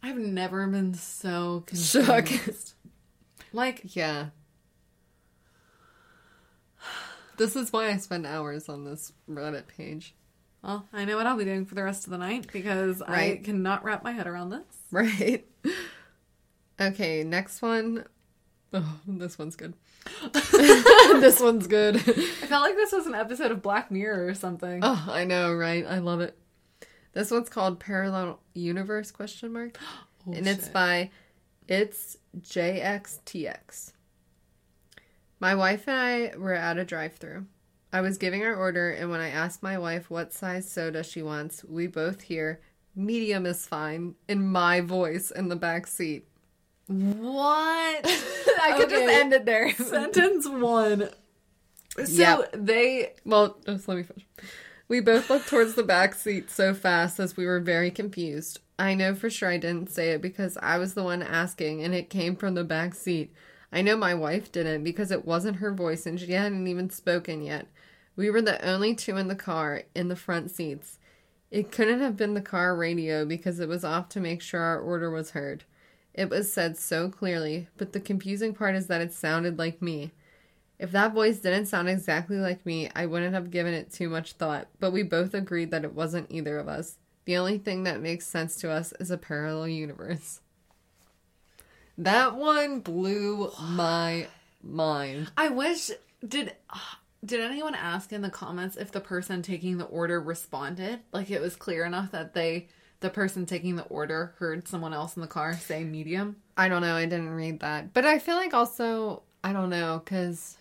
I've 0.04 0.17
never 0.17 0.67
been 0.67 0.93
so 0.93 1.63
confused. 1.65 2.74
like 3.54 3.95
Yeah. 3.95 4.28
This 7.38 7.56
is 7.56 7.74
why 7.74 7.89
I 7.89 7.98
spend 7.98 8.26
hours 8.28 8.69
on 8.69 8.84
this 8.86 9.13
Reddit 9.30 9.67
page. 9.67 10.13
well, 10.63 10.88
I 10.93 11.06
know 11.06 11.17
what 11.17 11.26
I'll 11.26 11.38
be 11.38 11.45
doing 11.45 11.65
for 11.65 11.74
the 11.76 11.84
rest 11.84 12.06
of 12.06 12.12
the 12.12 12.17
night 12.19 12.48
because 12.54 13.02
I 13.02 13.41
cannot 13.43 13.84
wrap 13.84 14.04
my 14.04 14.12
head 14.12 14.28
around 14.28 14.50
this. 14.50 14.62
Right? 14.91 15.45
Okay, 16.82 17.24
next 17.24 17.62
one. 17.62 18.06
Oh, 18.74 19.00
this 19.06 19.38
one's 19.38 19.56
good. 19.56 19.74
this 20.34 21.39
one's 21.39 21.67
good. 21.67 21.98
I 21.98 22.02
felt 22.02 22.63
like 22.63 22.76
this 22.76 22.91
was 22.91 23.06
an 23.06 23.13
episode 23.13 23.52
of 23.52 23.62
Black 23.62 23.91
Mirror 23.91 24.28
or 24.28 24.34
something. 24.34 24.80
Oh, 24.82 25.06
I 25.08 25.26
know, 25.26 25.54
right? 25.54 25.86
I 25.86 26.00
love 26.00 26.22
it. 26.22 26.38
This 27.13 27.30
one's 27.30 27.50
called 27.50 27.80
Parallel 27.80 28.39
Universe 28.54 29.12
question 29.12 29.54
mark. 29.54 29.78
Oh, 30.28 30.34
and 30.34 30.46
it's 30.46 30.67
by 30.70 31.10
it's 31.67 32.15
JXTX. 32.39 33.91
My 35.39 35.56
wife 35.56 35.88
and 35.88 35.98
I 35.98 36.38
were 36.38 36.54
at 36.54 36.78
a 36.78 36.86
drive-through. 36.86 37.48
I 37.91 38.02
was 38.02 38.20
giving 38.20 38.44
our 38.44 38.54
order 38.54 38.91
and 38.91 39.10
when 39.10 39.20
I 39.20 39.30
asked 39.30 39.63
my 39.63 39.80
wife 39.80 40.12
what 40.12 40.32
size 40.32 40.70
soda 40.70 41.04
she 41.04 41.24
wants, 41.24 41.63
we 41.63 41.88
both 41.88 42.22
hear 42.22 42.62
medium 42.96 43.48
is 43.48 43.65
fine 43.65 44.13
in 44.28 44.48
my 44.48 44.80
voice 44.80 45.32
in 45.32 45.50
the 45.50 45.56
back 45.56 45.88
seat. 45.88 46.28
What? 46.91 48.06
I 48.62 48.73
could 48.77 48.89
just 48.89 49.04
end 49.04 49.34
it 49.34 49.45
there. 49.45 49.73
Sentence 49.75 50.47
one. 50.47 51.10
So 51.97 52.04
Yep. 52.08 52.49
they 52.54 53.13
Well, 53.25 53.58
just 53.65 53.88
let 53.88 53.97
me 53.97 54.04
finish. 54.04 54.25
We 54.88 54.99
both 54.99 55.30
looked 55.30 55.47
towards 55.47 55.75
the 55.75 55.84
back 55.84 56.13
seat 56.15 56.51
so 56.51 56.73
fast 56.73 57.19
as 57.19 57.38
we 57.38 57.45
were 57.45 57.62
very 57.62 57.91
confused. 57.91 58.60
I 58.77 58.93
know 58.93 59.15
for 59.15 59.30
sure 59.30 59.49
I 59.49 59.58
didn't 59.58 59.89
say 59.89 60.10
it 60.12 60.21
because 60.21 60.58
I 60.62 60.77
was 60.77 60.93
the 60.95 61.04
one 61.04 61.21
asking 61.23 61.82
and 61.84 61.93
it 61.93 62.10
came 62.10 62.36
from 62.36 62.56
the 62.56 62.63
back 62.65 62.93
seat. 62.93 63.34
I 63.71 63.82
know 63.82 63.95
my 63.95 64.13
wife 64.13 64.51
didn't 64.51 64.84
because 64.84 65.12
it 65.12 65.23
wasn't 65.25 65.58
her 65.58 65.73
voice 65.73 66.06
and 66.06 66.19
she 66.19 66.34
hadn't 66.34 66.67
even 66.67 66.89
spoken 66.89 67.41
yet. 67.41 67.67
We 68.17 68.30
were 68.30 68.41
the 68.41 68.63
only 68.67 68.93
two 68.95 69.15
in 69.15 69.30
the 69.30 69.36
car 69.36 69.84
in 69.95 70.10
the 70.10 70.15
front 70.17 70.51
seats. 70.51 70.99
It 71.51 71.71
couldn't 71.71 72.01
have 72.01 72.17
been 72.17 72.34
the 72.34 72.41
car 72.41 72.75
radio 72.75 73.25
because 73.25 73.60
it 73.62 73.69
was 73.69 73.86
off 73.86 74.10
to 74.10 74.19
make 74.19 74.41
sure 74.41 74.60
our 74.62 74.80
order 74.80 75.10
was 75.10 75.32
heard. 75.32 75.63
It 76.13 76.30
was 76.30 76.52
said 76.52 76.78
so 76.78 77.10
clearly, 77.10 77.67
but 77.78 77.93
the 77.93 78.00
confusing 78.00 78.54
part 78.54 78.76
is 78.76 78.88
that 78.88 79.02
it 79.02 79.13
sounded 79.13 79.58
like 79.58 79.82
me. 79.82 80.12
If 80.78 80.91
that 80.91 81.13
voice 81.13 81.38
didn't 81.38 81.67
sound 81.67 81.89
exactly 81.89 82.38
like 82.38 82.65
me, 82.65 82.89
I 82.95 83.06
wouldn't 83.06 83.34
have 83.34 83.52
given 83.52 83.74
it 83.74 83.93
too 83.93 84.10
much 84.10 84.34
thought, 84.34 84.67
but 84.80 84.91
we 84.91 85.04
both 85.04 85.34
agreed 85.34 85.71
that 85.71 85.84
it 85.84 85.93
wasn't 85.93 86.32
either 86.32 86.58
of 86.58 86.67
us. 86.67 86.97
The 87.26 87.38
only 87.38 87.60
thing 87.60 87.84
that 87.84 88.02
makes 88.02 88.26
sense 88.26 88.56
to 88.58 88.71
us 88.71 88.93
is 89.00 89.12
a 89.12 89.17
parallel 89.17 89.67
universe. 89.67 90.41
That 91.97 92.36
one 92.36 92.80
blew 92.80 93.52
my 93.62 94.28
mind. 94.63 95.32
I 95.38 95.50
wish 95.50 95.91
did 96.28 96.56
did 97.24 97.39
anyone 97.39 97.76
ask 97.76 98.12
in 98.12 98.21
the 98.21 98.30
comments 98.32 98.76
if 98.76 98.91
the 98.91 99.00
person 99.00 99.43
taking 99.43 99.78
the 99.78 99.86
order 99.86 100.19
responded? 100.19 101.02
Like 101.12 101.30
it 101.30 101.41
was 101.41 101.56
clear 101.56 101.86
enough 101.86 102.12
that 102.12 102.34
they 102.34 102.69
the 103.02 103.10
person 103.10 103.46
taking 103.46 103.76
the 103.76 103.84
order 103.84 104.34
heard 104.38 104.68
someone 104.68 104.94
else 104.94 105.16
in 105.16 105.22
the 105.22 105.28
car 105.28 105.54
say 105.54 105.84
medium. 105.84 106.38
I 106.58 106.70
don't 106.70 106.82
know, 106.82 106.96
I 106.96 107.06
didn't 107.06 107.30
read 107.32 107.60
that. 107.60 107.94
But 107.94 108.06
I 108.06 108.20
feel 108.20 108.36
like 108.36 108.54
also, 108.54 109.24
I 109.44 109.54
don't 109.54 109.70
know, 109.70 110.02
because 110.04 110.58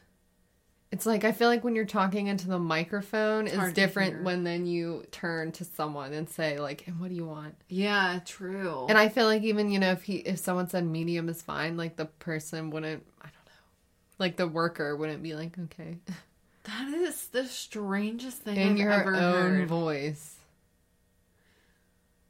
it's 0.91 1.07
like, 1.07 1.25
I 1.25 1.33
feel 1.33 1.49
like 1.49 1.63
when 1.63 1.77
you're 1.77 1.85
talking 1.85 2.27
into 2.27 2.49
the 2.49 2.59
microphone, 2.59 3.47
it's, 3.47 3.57
hard 3.57 3.75
different 3.75 4.25
when 4.25 4.45
then 4.45 4.67
you 4.67 5.05
turn 5.13 5.53
to 5.53 5.65
someone 5.65 6.13
and 6.13 6.29
say, 6.29 6.59
like, 6.59 6.87
and 6.89 6.99
what 6.99 7.11
do 7.11 7.15
you 7.15 7.27
want? 7.27 7.55
Yeah, 7.69 8.21
true. 8.25 8.87
And 8.89 8.99
I 8.99 9.09
feel 9.09 9.27
like 9.27 9.43
even 9.43 9.71
you 9.71 9.79
know 9.79 9.93
if 9.93 10.03
he 10.03 10.17
if 10.17 10.39
someone 10.39 10.69
said 10.69 10.85
medium 10.85 11.29
is 11.29 11.41
fine, 11.43 11.77
like 11.77 11.97
the 11.97 12.07
person 12.07 12.71
wouldn't 12.71 13.05
I 13.21 13.25
don't 13.27 13.47
know, 13.47 13.63
like 14.19 14.37
the 14.37 14.49
worker 14.49 14.97
wouldn't 14.97 15.23
be 15.23 15.35
like 15.35 15.57
okay 15.59 15.99
that 16.65 16.89
is 16.89 17.29
the 17.29 17.47
strangest 17.47 18.39
thing 18.39 18.57
in 18.57 18.73
I've 18.73 18.79
your 18.79 19.17
own 19.17 19.57
heard. 19.59 19.69
voice. 19.69 20.37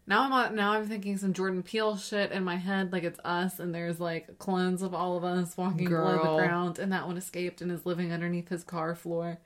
Now 0.06 0.22
I'm 0.22 0.32
on, 0.32 0.54
now 0.56 0.72
I'm 0.72 0.88
thinking 0.88 1.16
some 1.18 1.32
Jordan 1.32 1.62
Peele 1.62 1.96
shit 1.96 2.32
in 2.32 2.42
my 2.42 2.56
head, 2.56 2.92
like 2.92 3.04
it's 3.04 3.20
us, 3.24 3.60
and 3.60 3.74
there's 3.74 4.00
like 4.00 4.38
clones 4.38 4.82
of 4.82 4.94
all 4.94 5.16
of 5.16 5.24
us 5.24 5.56
walking 5.56 5.88
below 5.88 6.18
the 6.38 6.44
ground, 6.44 6.78
and 6.78 6.92
that 6.92 7.06
one 7.06 7.16
escaped 7.16 7.60
and 7.60 7.70
is 7.70 7.86
living 7.86 8.12
underneath 8.12 8.48
his 8.48 8.64
car 8.64 8.94
floor 8.94 9.38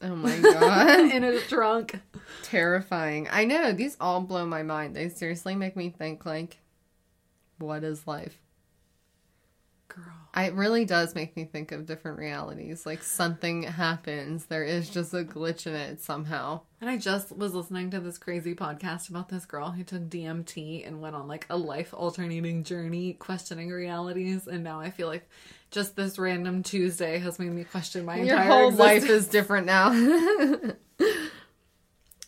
Oh 0.00 0.14
my 0.14 0.38
god, 0.38 1.00
in 1.12 1.22
his 1.22 1.46
trunk. 1.48 2.00
terrifying! 2.42 3.28
I 3.30 3.44
know 3.44 3.72
these 3.72 3.96
all 4.00 4.20
blow 4.20 4.46
my 4.46 4.62
mind. 4.62 4.94
They 4.94 5.08
seriously 5.08 5.56
make 5.56 5.76
me 5.76 5.90
think 5.90 6.24
like, 6.24 6.58
what 7.58 7.82
is 7.82 8.06
life? 8.06 8.38
Girl. 9.88 10.04
It 10.36 10.54
really 10.54 10.84
does 10.84 11.14
make 11.14 11.36
me 11.36 11.44
think 11.44 11.72
of 11.72 11.86
different 11.86 12.18
realities. 12.18 12.86
Like 12.86 13.02
something 13.02 13.64
happens, 13.64 14.46
there 14.46 14.64
is 14.64 14.88
just 14.88 15.12
a 15.14 15.24
glitch 15.24 15.66
in 15.66 15.74
it 15.74 16.00
somehow. 16.00 16.60
And 16.80 16.88
I 16.88 16.96
just 16.96 17.36
was 17.36 17.54
listening 17.54 17.90
to 17.90 18.00
this 18.00 18.18
crazy 18.18 18.54
podcast 18.54 19.10
about 19.10 19.28
this 19.28 19.46
girl 19.46 19.70
who 19.70 19.82
took 19.82 20.08
DMT 20.08 20.86
and 20.86 21.00
went 21.00 21.16
on 21.16 21.26
like 21.26 21.46
a 21.50 21.56
life 21.56 21.92
alternating 21.92 22.62
journey 22.62 23.14
questioning 23.14 23.70
realities. 23.70 24.46
And 24.46 24.62
now 24.62 24.80
I 24.80 24.90
feel 24.90 25.08
like 25.08 25.28
just 25.70 25.96
this 25.96 26.18
random 26.18 26.62
Tuesday 26.62 27.18
has 27.18 27.38
made 27.38 27.52
me 27.52 27.64
question 27.64 28.04
my 28.04 28.16
Your 28.16 28.36
entire 28.36 28.48
whole 28.48 28.72
life 28.72 29.08
is 29.08 29.26
different 29.26 29.66
now. 29.66 29.90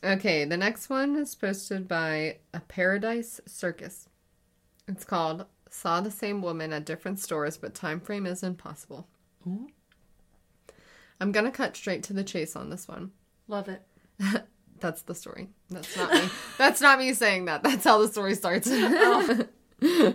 okay, 0.04 0.44
the 0.44 0.56
next 0.56 0.90
one 0.90 1.16
is 1.16 1.34
posted 1.34 1.86
by 1.86 2.38
a 2.52 2.60
Paradise 2.60 3.40
Circus. 3.46 4.08
It's 4.88 5.04
called 5.04 5.46
Saw 5.70 6.00
the 6.00 6.10
Same 6.10 6.42
Woman 6.42 6.72
at 6.72 6.84
Different 6.84 7.20
Stores, 7.20 7.56
but 7.56 7.74
time 7.74 8.00
frame 8.00 8.26
is 8.26 8.42
impossible. 8.42 9.06
Ooh. 9.46 9.68
I'm 11.20 11.32
gonna 11.32 11.50
cut 11.50 11.76
straight 11.76 12.02
to 12.04 12.12
the 12.12 12.24
chase 12.24 12.56
on 12.56 12.70
this 12.70 12.88
one. 12.88 13.12
Love 13.46 13.68
it. 13.68 13.82
That's 14.80 15.02
the 15.02 15.14
story. 15.14 15.48
That's 15.68 15.96
not 15.96 16.12
me. 16.12 16.28
That's 16.58 16.80
not 16.80 16.98
me 16.98 17.12
saying 17.12 17.44
that. 17.44 17.62
That's 17.62 17.84
how 17.84 17.98
the 17.98 18.08
story 18.08 18.34
starts. 18.34 18.68
Oh. 19.82 20.14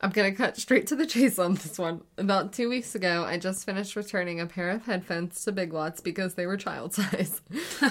I'm 0.00 0.10
gonna 0.10 0.32
cut 0.32 0.56
straight 0.56 0.86
to 0.88 0.94
the 0.96 1.06
chase 1.06 1.38
on 1.38 1.54
this 1.54 1.78
one. 1.78 2.02
About 2.18 2.52
two 2.52 2.68
weeks 2.68 2.94
ago, 2.94 3.24
I 3.24 3.38
just 3.38 3.64
finished 3.64 3.96
returning 3.96 4.38
a 4.40 4.46
pair 4.46 4.70
of 4.70 4.84
headphones 4.84 5.42
to 5.44 5.52
Big 5.52 5.72
Lots 5.72 6.00
because 6.00 6.34
they 6.34 6.46
were 6.46 6.56
child 6.56 6.94
size. 6.94 7.40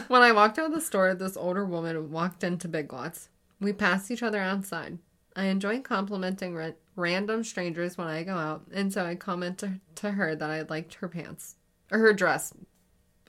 when 0.07 0.21
I 0.21 0.31
walked 0.31 0.59
out 0.59 0.67
of 0.67 0.71
the 0.73 0.79
store, 0.79 1.13
this 1.15 1.35
older 1.35 1.65
woman 1.65 2.11
walked 2.11 2.43
into 2.43 2.67
Big 2.67 2.93
Lots. 2.93 3.29
We 3.59 3.73
passed 3.73 4.11
each 4.11 4.23
other 4.23 4.39
outside. 4.39 4.99
I 5.35 5.45
enjoy 5.45 5.81
complimenting 5.81 6.55
ra- 6.55 6.71
random 6.95 7.43
strangers 7.43 7.97
when 7.97 8.07
I 8.07 8.23
go 8.23 8.35
out, 8.35 8.63
and 8.73 8.93
so 8.93 9.05
I 9.05 9.15
commented 9.15 9.81
to 9.95 10.11
her 10.11 10.35
that 10.35 10.49
I 10.49 10.61
liked 10.61 10.95
her 10.95 11.09
pants 11.09 11.55
or 11.91 11.99
her 11.99 12.13
dress. 12.13 12.53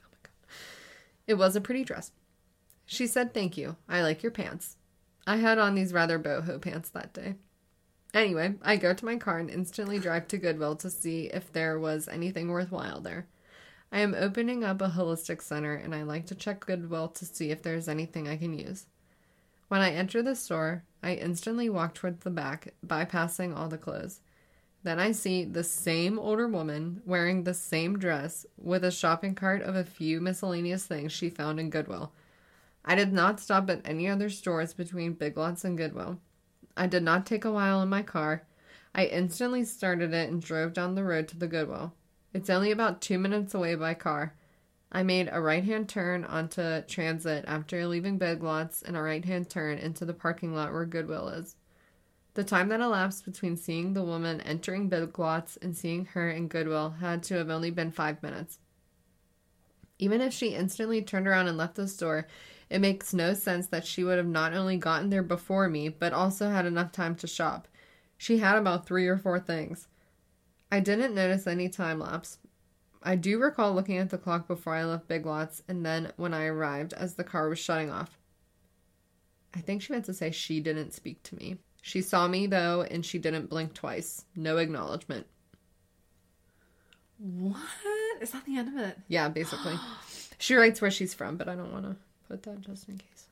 Oh 0.01 0.29
it 1.27 1.33
was 1.33 1.55
a 1.55 1.61
pretty 1.61 1.83
dress. 1.83 2.11
She 2.85 3.07
said, 3.07 3.33
Thank 3.33 3.57
you. 3.57 3.75
I 3.89 4.01
like 4.01 4.23
your 4.23 4.31
pants. 4.31 4.77
I 5.25 5.37
had 5.37 5.57
on 5.57 5.75
these 5.75 5.91
rather 5.91 6.17
boho 6.17 6.61
pants 6.61 6.89
that 6.91 7.13
day. 7.13 7.35
Anyway, 8.13 8.55
I 8.61 8.77
go 8.77 8.93
to 8.93 9.05
my 9.05 9.17
car 9.17 9.39
and 9.39 9.49
instantly 9.49 9.99
drive 9.99 10.29
to 10.29 10.37
Goodwill 10.37 10.77
to 10.77 10.89
see 10.89 11.25
if 11.25 11.51
there 11.51 11.77
was 11.77 12.07
anything 12.07 12.47
worthwhile 12.49 13.01
there. 13.01 13.27
I 13.91 13.99
am 13.99 14.15
opening 14.17 14.63
up 14.63 14.81
a 14.81 14.89
holistic 14.89 15.41
center 15.41 15.75
and 15.75 15.93
I 15.93 16.03
like 16.03 16.25
to 16.27 16.35
check 16.35 16.65
Goodwill 16.65 17.09
to 17.09 17.25
see 17.25 17.51
if 17.51 17.61
there's 17.61 17.89
anything 17.89 18.27
I 18.27 18.37
can 18.37 18.57
use. 18.57 18.85
When 19.67 19.81
I 19.81 19.91
enter 19.91 20.23
the 20.23 20.35
store, 20.35 20.83
I 21.03 21.13
instantly 21.13 21.69
walk 21.69 21.93
towards 21.93 22.23
the 22.23 22.29
back, 22.29 22.73
bypassing 22.85 23.55
all 23.55 23.67
the 23.67 23.77
clothes. 23.77 24.21
Then 24.83 24.99
I 24.99 25.11
see 25.11 25.43
the 25.43 25.63
same 25.63 26.17
older 26.17 26.47
woman 26.47 27.01
wearing 27.05 27.43
the 27.43 27.53
same 27.53 27.99
dress 27.99 28.45
with 28.57 28.83
a 28.83 28.91
shopping 28.91 29.35
cart 29.35 29.61
of 29.61 29.75
a 29.75 29.83
few 29.83 30.21
miscellaneous 30.21 30.85
things 30.85 31.11
she 31.11 31.29
found 31.29 31.59
in 31.59 31.69
Goodwill. 31.69 32.11
I 32.85 32.95
did 32.95 33.11
not 33.11 33.39
stop 33.39 33.69
at 33.69 33.81
any 33.83 34.07
other 34.07 34.29
stores 34.29 34.73
between 34.73 35.13
Big 35.13 35.35
Lots 35.35 35.65
and 35.65 35.77
Goodwill. 35.77 36.19
I 36.77 36.87
did 36.87 37.03
not 37.03 37.25
take 37.25 37.43
a 37.43 37.51
while 37.51 37.81
in 37.81 37.89
my 37.89 38.01
car. 38.01 38.43
I 38.95 39.05
instantly 39.05 39.65
started 39.65 40.13
it 40.13 40.29
and 40.29 40.41
drove 40.41 40.73
down 40.73 40.95
the 40.95 41.03
road 41.03 41.27
to 41.29 41.37
the 41.37 41.47
Goodwill. 41.47 41.93
It's 42.33 42.49
only 42.49 42.71
about 42.71 43.01
two 43.01 43.19
minutes 43.19 43.53
away 43.53 43.75
by 43.75 43.93
car. 43.93 44.35
I 44.91 45.03
made 45.03 45.29
a 45.31 45.41
right 45.41 45.63
hand 45.63 45.89
turn 45.89 46.23
onto 46.23 46.81
Transit 46.83 47.43
after 47.47 47.85
leaving 47.85 48.17
Big 48.17 48.41
Lots 48.41 48.81
and 48.81 48.95
a 48.95 49.01
right 49.01 49.23
hand 49.23 49.49
turn 49.49 49.77
into 49.77 50.05
the 50.05 50.13
parking 50.13 50.55
lot 50.55 50.71
where 50.71 50.85
Goodwill 50.85 51.27
is. 51.29 51.55
The 52.35 52.43
time 52.43 52.69
that 52.69 52.79
elapsed 52.79 53.25
between 53.25 53.57
seeing 53.57 53.93
the 53.93 54.03
woman 54.03 54.39
entering 54.41 54.89
Big 54.89 55.17
Lots 55.19 55.57
and 55.57 55.75
seeing 55.75 56.05
her 56.05 56.29
in 56.29 56.47
Goodwill 56.47 56.91
had 57.01 57.23
to 57.23 57.35
have 57.35 57.49
only 57.49 57.71
been 57.71 57.91
five 57.91 58.21
minutes. 58.23 58.59
Even 59.99 60.21
if 60.21 60.33
she 60.33 60.49
instantly 60.49 61.01
turned 61.01 61.27
around 61.27 61.47
and 61.47 61.57
left 61.57 61.75
the 61.75 61.87
store, 61.87 62.27
it 62.69 62.79
makes 62.79 63.13
no 63.13 63.33
sense 63.33 63.67
that 63.67 63.85
she 63.85 64.03
would 64.03 64.17
have 64.17 64.27
not 64.27 64.53
only 64.53 64.77
gotten 64.77 65.09
there 65.09 65.23
before 65.23 65.67
me, 65.67 65.89
but 65.89 66.13
also 66.13 66.49
had 66.49 66.65
enough 66.65 66.91
time 66.91 67.15
to 67.15 67.27
shop. 67.27 67.67
She 68.17 68.37
had 68.37 68.57
about 68.57 68.85
three 68.85 69.07
or 69.07 69.17
four 69.17 69.39
things. 69.39 69.87
I 70.71 70.79
didn't 70.79 71.15
notice 71.15 71.47
any 71.47 71.69
time 71.69 71.99
lapse. 71.99 72.39
I 73.03 73.15
do 73.15 73.39
recall 73.39 73.73
looking 73.73 73.97
at 73.97 74.09
the 74.09 74.17
clock 74.17 74.47
before 74.47 74.75
I 74.75 74.83
left 74.83 75.07
Big 75.07 75.25
Lots 75.25 75.61
and 75.67 75.85
then 75.85 76.11
when 76.17 76.33
I 76.33 76.45
arrived 76.45 76.93
as 76.93 77.13
the 77.15 77.23
car 77.23 77.47
was 77.49 77.59
shutting 77.59 77.89
off. 77.89 78.17
I 79.55 79.59
think 79.59 79.81
she 79.81 79.93
meant 79.93 80.05
to 80.05 80.13
say 80.13 80.31
she 80.31 80.59
didn't 80.59 80.93
speak 80.93 81.23
to 81.23 81.35
me. 81.35 81.57
She 81.81 82.01
saw 82.01 82.27
me 82.27 82.47
though 82.47 82.81
and 82.81 83.05
she 83.05 83.17
didn't 83.19 83.49
blink 83.49 83.73
twice. 83.73 84.25
No 84.35 84.57
acknowledgement. 84.57 85.25
What? 87.17 87.57
Is 88.21 88.31
that 88.31 88.45
the 88.45 88.57
end 88.57 88.69
of 88.69 88.77
it? 88.85 88.97
Yeah, 89.07 89.29
basically. 89.29 89.75
she 90.37 90.55
writes 90.55 90.81
where 90.81 90.91
she's 90.91 91.13
from, 91.13 91.37
but 91.37 91.47
I 91.47 91.55
don't 91.55 91.71
want 91.71 91.85
to 91.85 91.95
put 92.27 92.43
that 92.43 92.61
just 92.61 92.87
in 92.89 92.97
case. 92.97 93.27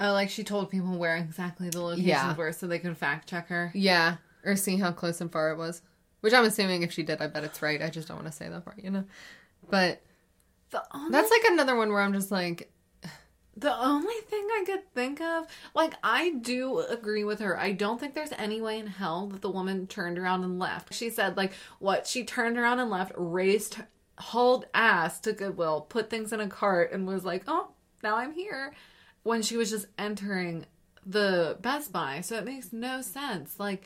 Oh, 0.00 0.12
like 0.12 0.30
she 0.30 0.42
told 0.42 0.70
people 0.70 0.96
where 0.98 1.16
exactly 1.16 1.70
the 1.70 1.80
locations 1.80 2.06
Yeah. 2.08 2.34
were 2.36 2.52
so 2.52 2.66
they 2.66 2.78
could 2.78 2.96
fact 2.98 3.28
check 3.28 3.48
her. 3.48 3.70
Yeah, 3.74 4.16
or 4.44 4.56
see 4.56 4.76
how 4.78 4.90
close 4.92 5.20
and 5.20 5.30
far 5.30 5.50
it 5.52 5.58
was. 5.58 5.80
Which 6.22 6.32
I'm 6.32 6.44
assuming 6.44 6.82
if 6.82 6.92
she 6.92 7.02
did, 7.02 7.20
I 7.20 7.26
bet 7.26 7.44
it's 7.44 7.60
right. 7.60 7.82
I 7.82 7.90
just 7.90 8.08
don't 8.08 8.16
want 8.16 8.28
to 8.28 8.32
say 8.32 8.48
that 8.48 8.64
part, 8.64 8.78
you 8.82 8.90
know? 8.90 9.04
But 9.68 10.00
The 10.70 10.82
only, 10.92 11.10
that's 11.12 11.30
like 11.30 11.52
another 11.52 11.76
one 11.76 11.92
where 11.92 12.00
I'm 12.00 12.14
just 12.14 12.30
like, 12.30 12.72
the 13.56 13.76
only 13.76 14.14
thing 14.28 14.48
I 14.50 14.64
could 14.64 14.94
think 14.94 15.20
of. 15.20 15.46
Like, 15.74 15.94
I 16.02 16.30
do 16.30 16.78
agree 16.78 17.24
with 17.24 17.40
her. 17.40 17.58
I 17.58 17.72
don't 17.72 18.00
think 18.00 18.14
there's 18.14 18.32
any 18.38 18.62
way 18.62 18.78
in 18.78 18.86
hell 18.86 19.26
that 19.28 19.42
the 19.42 19.50
woman 19.50 19.86
turned 19.86 20.18
around 20.18 20.42
and 20.42 20.58
left. 20.58 20.94
She 20.94 21.10
said, 21.10 21.36
like, 21.36 21.52
what? 21.78 22.06
She 22.06 22.24
turned 22.24 22.56
around 22.56 22.80
and 22.80 22.90
left, 22.90 23.12
raced, 23.14 23.80
hauled 24.18 24.64
ass 24.72 25.20
to 25.20 25.32
Goodwill, 25.34 25.82
put 25.82 26.08
things 26.08 26.32
in 26.32 26.40
a 26.40 26.48
cart, 26.48 26.92
and 26.92 27.06
was 27.06 27.24
like, 27.24 27.44
oh, 27.46 27.68
now 28.02 28.16
I'm 28.16 28.32
here. 28.32 28.72
When 29.22 29.42
she 29.42 29.56
was 29.56 29.70
just 29.70 29.86
entering 29.98 30.64
the 31.04 31.58
Best 31.60 31.92
Buy. 31.92 32.22
So 32.22 32.36
it 32.36 32.44
makes 32.46 32.72
no 32.72 33.02
sense. 33.02 33.60
Like, 33.60 33.84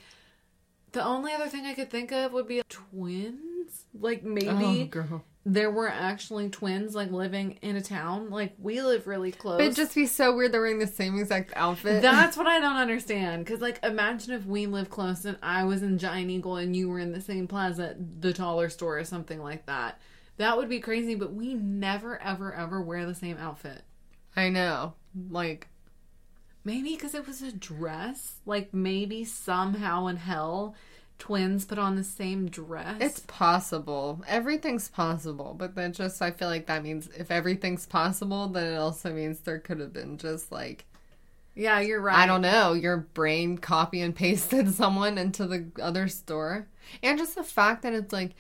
the 0.97 1.05
only 1.05 1.31
other 1.35 1.47
thing 1.47 1.67
I 1.67 1.75
could 1.75 1.91
think 1.91 2.11
of 2.11 2.33
would 2.33 2.49
be 2.49 2.63
twins. 2.71 3.85
Like, 3.93 4.23
oh, 4.25 4.29
maybe 4.29 4.83
oh, 4.83 4.87
girl. 4.87 5.25
there 5.45 5.71
were 5.71 5.91
actually 5.91 6.49
twins 6.49 6.95
like 6.95 7.11
living 7.11 7.59
in 7.61 7.77
a 7.77 7.83
town. 7.83 8.31
Like 8.31 8.55
we 8.59 8.81
live 8.81 9.07
really 9.07 9.31
close. 9.31 9.61
It'd 9.61 9.77
just 9.77 9.95
be 9.95 10.07
so 10.07 10.35
weird 10.35 10.53
they're 10.53 10.63
wearing 10.63 10.79
the 10.79 10.87
same 10.87 11.19
exact 11.19 11.53
outfit. 11.55 12.01
That's 12.01 12.35
what 12.39 12.47
I 12.47 12.61
don't 12.61 12.77
understand. 12.77 13.45
Because 13.45 13.61
like, 13.61 13.79
imagine 13.83 14.33
if 14.33 14.47
we 14.47 14.67
live 14.67 14.89
close 14.89 15.27
and 15.27 15.37
I 15.43 15.65
was 15.65 15.83
in 15.83 15.99
Giant 15.99 16.31
Eagle 16.31 16.57
and 16.57 16.75
you 16.75 16.89
were 16.89 16.99
in 16.99 17.13
the 17.13 17.21
same 17.21 17.47
plaza, 17.47 17.95
the 18.19 18.33
taller 18.33 18.71
store 18.71 18.99
or 18.99 19.05
something 19.05 19.43
like 19.43 19.67
that. 19.67 20.01
That 20.39 20.57
would 20.57 20.71
be 20.71 20.81
crazy. 20.81 21.15
But 21.15 21.35
we 21.35 21.53
never, 21.53 22.21
ever, 22.23 22.55
ever 22.55 22.81
wear 22.81 23.05
the 23.05 23.15
same 23.15 23.37
outfit. 23.37 23.83
I 24.35 24.49
know. 24.49 24.95
Like, 25.29 25.69
Maybe 26.67 26.97
because 26.97 27.15
it 27.15 27.29
was 27.29 27.43
a 27.43 27.53
dress. 27.53 28.41
Like 28.45 28.75
maybe 28.75 29.25
somehow 29.25 30.09
in 30.09 30.17
hell, 30.17 30.75
twins 31.17 31.65
put 31.65 31.79
on 31.79 31.95
the 31.95 32.03
same 32.03 32.49
dress. 32.49 32.97
it's 33.01 33.21
possible. 33.21 34.21
Everything's 34.27 34.89
possible. 34.89 35.55
But 35.57 35.77
then 35.77 35.93
just, 35.93 36.21
I 36.21 36.33
feel 36.33 36.49
like 36.49 36.67
that 36.67 36.83
means 36.83 37.09
if 37.17 37.31
everything's 37.31 37.87
possible, 37.87 38.49
then 38.49 38.75
it 38.75 38.77
also 38.79 39.13
means 39.13 39.39
there 39.39 39.61
could 39.61 39.79
have 39.79 39.93
been 39.93 40.19
just 40.19 40.51
like, 40.51 40.87
yeah, 41.55 41.79
you're 41.79 42.01
right. 42.01 42.19
I 42.19 42.27
don't 42.27 42.43
know, 42.43 42.73
your 42.73 42.97
brain 42.97 43.59
copy 43.59 44.01
and 44.01 44.13
pasted 44.15 44.69
someone 44.75 45.19
into 45.19 45.47
the 45.47 45.67
other 45.81 46.09
store. 46.09 46.67
And 47.01 47.17
just 47.17 47.37
the 47.37 47.45
fact 47.45 47.83
that 47.83 47.93
it's 47.93 48.13
like 48.13 48.33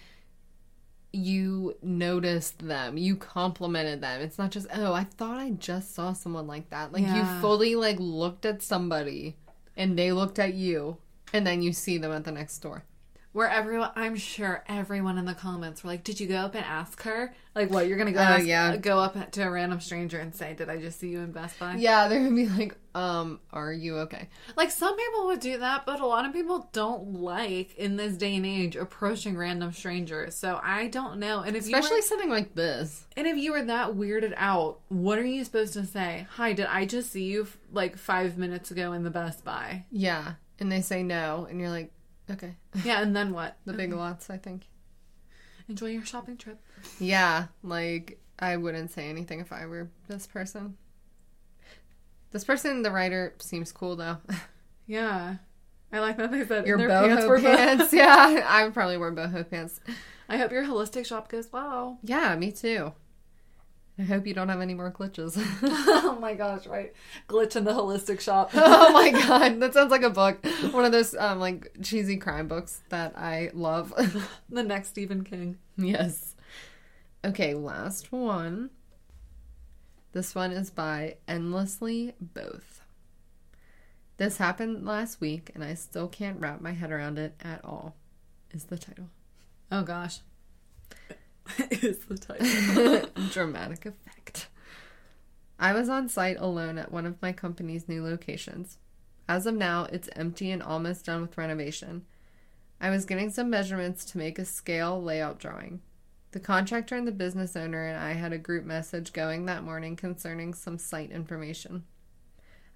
you 1.16 1.76
noticed 1.82 2.58
them, 2.60 2.96
you 2.96 3.16
complimented 3.16 4.00
them. 4.00 4.20
It's 4.20 4.38
not 4.38 4.50
just, 4.50 4.66
oh, 4.72 4.92
I 4.92 5.04
thought 5.04 5.38
I 5.38 5.50
just 5.50 5.94
saw 5.94 6.12
someone 6.12 6.46
like 6.46 6.70
that. 6.70 6.92
Like 6.92 7.02
Yeah. 7.02 7.34
you 7.36 7.40
fully 7.40 7.74
like 7.74 7.96
looked 7.98 8.44
at 8.46 8.62
somebody 8.62 9.36
and 9.76 9.98
they 9.98 10.12
looked 10.12 10.38
at 10.38 10.54
you 10.54 10.98
and 11.32 11.46
then 11.46 11.62
you 11.62 11.72
see 11.72 11.98
them 11.98 12.12
at 12.12 12.24
the 12.24 12.32
next 12.32 12.54
store. 12.54 12.84
Where 13.36 13.50
everyone, 13.50 13.90
I'm 13.96 14.16
sure 14.16 14.64
everyone 14.66 15.18
in 15.18 15.26
the 15.26 15.34
comments 15.34 15.84
were 15.84 15.90
like, 15.90 16.04
"Did 16.04 16.20
you 16.20 16.26
go 16.26 16.36
up 16.36 16.54
and 16.54 16.64
ask 16.64 17.02
her? 17.02 17.34
Like, 17.54 17.68
what 17.68 17.86
you're 17.86 17.98
gonna 17.98 18.12
go? 18.12 18.20
Oh, 18.20 18.22
ask, 18.22 18.46
yeah. 18.46 18.74
go 18.78 18.98
up 18.98 19.30
to 19.32 19.42
a 19.42 19.50
random 19.50 19.78
stranger 19.80 20.18
and 20.18 20.34
say, 20.34 20.54
"Did 20.54 20.70
I 20.70 20.78
just 20.78 20.98
see 20.98 21.10
you 21.10 21.20
in 21.20 21.32
Best 21.32 21.58
Buy?" 21.58 21.74
Yeah, 21.74 22.08
they're 22.08 22.20
gonna 22.22 22.34
be 22.34 22.48
like, 22.48 22.78
um, 22.94 23.40
are 23.52 23.74
you 23.74 23.98
okay? 23.98 24.30
Like 24.56 24.70
some 24.70 24.96
people 24.96 25.26
would 25.26 25.40
do 25.40 25.58
that, 25.58 25.84
but 25.84 26.00
a 26.00 26.06
lot 26.06 26.24
of 26.24 26.32
people 26.32 26.70
don't 26.72 27.20
like 27.20 27.76
in 27.76 27.96
this 27.98 28.16
day 28.16 28.36
and 28.36 28.46
age 28.46 28.74
approaching 28.74 29.36
random 29.36 29.70
strangers. 29.70 30.34
So 30.34 30.58
I 30.64 30.86
don't 30.86 31.18
know. 31.18 31.40
And 31.40 31.56
if 31.56 31.64
Especially 31.64 31.96
you 31.96 32.02
something 32.04 32.30
like 32.30 32.54
this. 32.54 33.06
and 33.18 33.26
if 33.26 33.36
you 33.36 33.52
were 33.52 33.64
that 33.64 33.90
weirded 33.90 34.32
out, 34.38 34.80
what 34.88 35.18
are 35.18 35.26
you 35.26 35.44
supposed 35.44 35.74
to 35.74 35.84
say? 35.84 36.26
Hi, 36.36 36.54
did 36.54 36.66
I 36.66 36.86
just 36.86 37.12
see 37.12 37.24
you 37.24 37.42
f- 37.42 37.58
like 37.70 37.98
five 37.98 38.38
minutes 38.38 38.70
ago 38.70 38.94
in 38.94 39.04
the 39.04 39.10
Best 39.10 39.44
Buy? 39.44 39.84
Yeah. 39.90 40.36
And 40.58 40.72
they 40.72 40.80
say 40.80 41.02
no, 41.02 41.46
and 41.50 41.60
you're 41.60 41.68
like, 41.68 41.92
okay. 42.30 42.56
Yeah, 42.84 43.00
and 43.02 43.14
then 43.14 43.32
what? 43.32 43.56
The 43.64 43.72
big 43.72 43.92
lots, 43.92 44.30
I 44.30 44.36
think. 44.36 44.64
Enjoy 45.68 45.86
your 45.86 46.04
shopping 46.04 46.36
trip. 46.36 46.60
Yeah, 47.00 47.46
like 47.62 48.20
I 48.38 48.56
wouldn't 48.56 48.92
say 48.92 49.08
anything 49.08 49.40
if 49.40 49.52
I 49.52 49.66
were 49.66 49.90
this 50.08 50.26
person. 50.26 50.76
This 52.30 52.44
person, 52.44 52.82
the 52.82 52.90
writer, 52.90 53.34
seems 53.38 53.72
cool 53.72 53.96
though. 53.96 54.18
Yeah. 54.88 55.36
I 55.92 55.98
like 55.98 56.16
that 56.16 56.30
they 56.30 56.44
said 56.46 56.66
Your 56.66 56.78
their 56.78 56.88
boho 56.88 57.08
pants 57.08 57.26
were 57.26 57.40
pants. 57.40 57.92
yeah, 57.92 58.44
I 58.46 58.64
would 58.64 58.74
probably 58.74 58.96
wear 58.96 59.12
boho 59.12 59.48
pants. 59.48 59.80
I 60.28 60.36
hope 60.36 60.52
your 60.52 60.64
holistic 60.64 61.06
shop 61.06 61.28
goes 61.28 61.50
well. 61.52 61.98
Yeah, 62.02 62.34
me 62.36 62.52
too. 62.52 62.92
I 63.98 64.02
hope 64.02 64.26
you 64.26 64.34
don't 64.34 64.50
have 64.50 64.60
any 64.60 64.74
more 64.74 64.92
glitches. 64.92 65.36
oh 65.62 66.18
my 66.20 66.34
gosh, 66.34 66.66
right? 66.66 66.92
Glitch 67.28 67.56
in 67.56 67.64
the 67.64 67.72
holistic 67.72 68.20
shop. 68.20 68.50
oh 68.54 68.92
my 68.92 69.10
god, 69.10 69.58
that 69.60 69.72
sounds 69.72 69.90
like 69.90 70.02
a 70.02 70.10
book. 70.10 70.44
One 70.70 70.84
of 70.84 70.92
those 70.92 71.14
um 71.14 71.40
like 71.40 71.70
cheesy 71.82 72.18
crime 72.18 72.46
books 72.46 72.82
that 72.90 73.16
I 73.16 73.50
love. 73.54 73.94
the 74.50 74.62
next 74.62 74.88
Stephen 74.88 75.24
King. 75.24 75.56
yes. 75.78 76.34
Okay, 77.24 77.54
last 77.54 78.12
one. 78.12 78.70
This 80.12 80.34
one 80.34 80.52
is 80.52 80.70
by 80.70 81.16
Endlessly 81.26 82.14
Both. 82.20 82.82
This 84.18 84.36
happened 84.36 84.86
last 84.86 85.20
week 85.20 85.50
and 85.54 85.64
I 85.64 85.74
still 85.74 86.08
can't 86.08 86.40
wrap 86.40 86.60
my 86.60 86.72
head 86.72 86.90
around 86.90 87.18
it 87.18 87.34
at 87.42 87.64
all. 87.64 87.96
Is 88.50 88.64
the 88.64 88.78
title. 88.78 89.08
Oh 89.72 89.82
gosh. 89.82 90.20
is 91.70 91.98
the 92.06 92.18
title. 92.18 93.10
Dramatic 93.30 93.86
effect. 93.86 94.48
I 95.58 95.72
was 95.72 95.88
on 95.88 96.08
site 96.08 96.38
alone 96.38 96.78
at 96.78 96.92
one 96.92 97.06
of 97.06 97.20
my 97.22 97.32
company's 97.32 97.88
new 97.88 98.04
locations. 98.04 98.78
As 99.28 99.46
of 99.46 99.54
now, 99.54 99.84
it's 99.90 100.08
empty 100.14 100.50
and 100.50 100.62
almost 100.62 101.06
done 101.06 101.22
with 101.22 101.38
renovation. 101.38 102.04
I 102.80 102.90
was 102.90 103.06
getting 103.06 103.30
some 103.30 103.48
measurements 103.48 104.04
to 104.06 104.18
make 104.18 104.38
a 104.38 104.44
scale 104.44 105.02
layout 105.02 105.38
drawing. 105.38 105.80
The 106.32 106.40
contractor 106.40 106.94
and 106.96 107.08
the 107.08 107.12
business 107.12 107.56
owner 107.56 107.86
and 107.86 107.98
I 107.98 108.12
had 108.12 108.32
a 108.32 108.38
group 108.38 108.64
message 108.64 109.12
going 109.14 109.46
that 109.46 109.64
morning 109.64 109.96
concerning 109.96 110.52
some 110.52 110.78
site 110.78 111.10
information. 111.10 111.84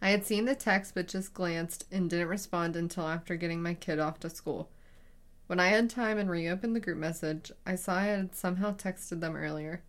I 0.01 0.11
had 0.11 0.25
seen 0.25 0.47
the 0.47 0.55
text 0.55 0.95
but 0.95 1.09
just 1.09 1.35
glanced 1.35 1.85
and 1.93 2.09
didn't 2.09 2.29
respond 2.29 2.75
until 2.75 3.07
after 3.07 3.37
getting 3.37 3.63
my 3.63 3.75
kid 3.75 3.99
off 3.99 4.19
to 4.21 4.31
school. 4.31 4.71
When 5.51 5.59
I 5.59 5.71
had 5.71 5.91
time 5.91 6.17
and 6.17 6.31
reopened 6.31 6.77
the 6.77 6.81
group 6.81 6.99
message, 6.99 7.51
I 7.67 7.75
saw 7.75 7.97
I 7.97 8.05
had 8.05 8.37
somehow 8.37 8.73
texted 8.73 9.19
them 9.19 9.35
earlier. 9.35 9.83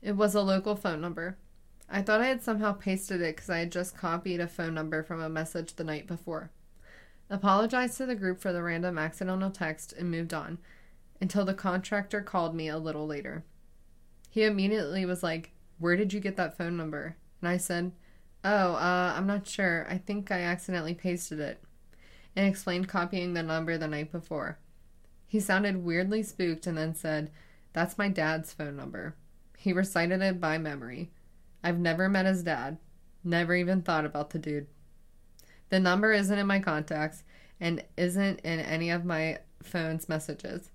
It 0.00 0.12
was 0.12 0.34
a 0.34 0.40
local 0.40 0.76
phone 0.76 1.02
number. 1.02 1.36
I 1.90 2.00
thought 2.00 2.22
I 2.22 2.28
had 2.28 2.42
somehow 2.42 2.72
pasted 2.72 3.20
it 3.20 3.36
because 3.36 3.50
I 3.50 3.58
had 3.58 3.70
just 3.70 3.98
copied 3.98 4.40
a 4.40 4.48
phone 4.48 4.72
number 4.72 5.02
from 5.02 5.20
a 5.20 5.28
message 5.28 5.74
the 5.74 5.84
night 5.84 6.06
before. 6.06 6.52
Apologized 7.28 7.98
to 7.98 8.06
the 8.06 8.14
group 8.14 8.40
for 8.40 8.50
the 8.50 8.62
random 8.62 8.96
accidental 8.96 9.50
text 9.50 9.92
and 9.92 10.10
moved 10.10 10.32
on 10.32 10.56
until 11.20 11.44
the 11.44 11.52
contractor 11.52 12.22
called 12.22 12.54
me 12.54 12.68
a 12.68 12.78
little 12.78 13.06
later. 13.06 13.44
He 14.30 14.44
immediately 14.44 15.04
was 15.04 15.22
like, 15.22 15.50
Where 15.78 15.96
did 15.96 16.14
you 16.14 16.20
get 16.20 16.36
that 16.36 16.56
phone 16.56 16.78
number? 16.78 17.18
And 17.42 17.48
I 17.50 17.58
said, 17.58 17.92
Oh, 18.42 18.72
uh, 18.72 19.12
I'm 19.14 19.26
not 19.26 19.46
sure. 19.46 19.86
I 19.86 19.98
think 19.98 20.30
I 20.30 20.40
accidentally 20.40 20.94
pasted 20.94 21.40
it. 21.40 21.62
And 22.34 22.48
explained 22.48 22.88
copying 22.88 23.34
the 23.34 23.42
number 23.42 23.76
the 23.76 23.86
night 23.86 24.10
before. 24.10 24.60
He 25.34 25.40
sounded 25.40 25.84
weirdly 25.84 26.22
spooked 26.22 26.64
and 26.68 26.78
then 26.78 26.94
said, 26.94 27.28
That's 27.72 27.98
my 27.98 28.08
dad's 28.08 28.52
phone 28.52 28.76
number. 28.76 29.16
He 29.58 29.72
recited 29.72 30.22
it 30.22 30.40
by 30.40 30.58
memory. 30.58 31.10
I've 31.60 31.80
never 31.80 32.08
met 32.08 32.24
his 32.24 32.44
dad. 32.44 32.78
Never 33.24 33.56
even 33.56 33.82
thought 33.82 34.04
about 34.04 34.30
the 34.30 34.38
dude. 34.38 34.68
The 35.70 35.80
number 35.80 36.12
isn't 36.12 36.38
in 36.38 36.46
my 36.46 36.60
contacts 36.60 37.24
and 37.58 37.82
isn't 37.96 38.42
in 38.42 38.60
any 38.60 38.90
of 38.90 39.04
my 39.04 39.38
phone's 39.60 40.08
messages. 40.08 40.70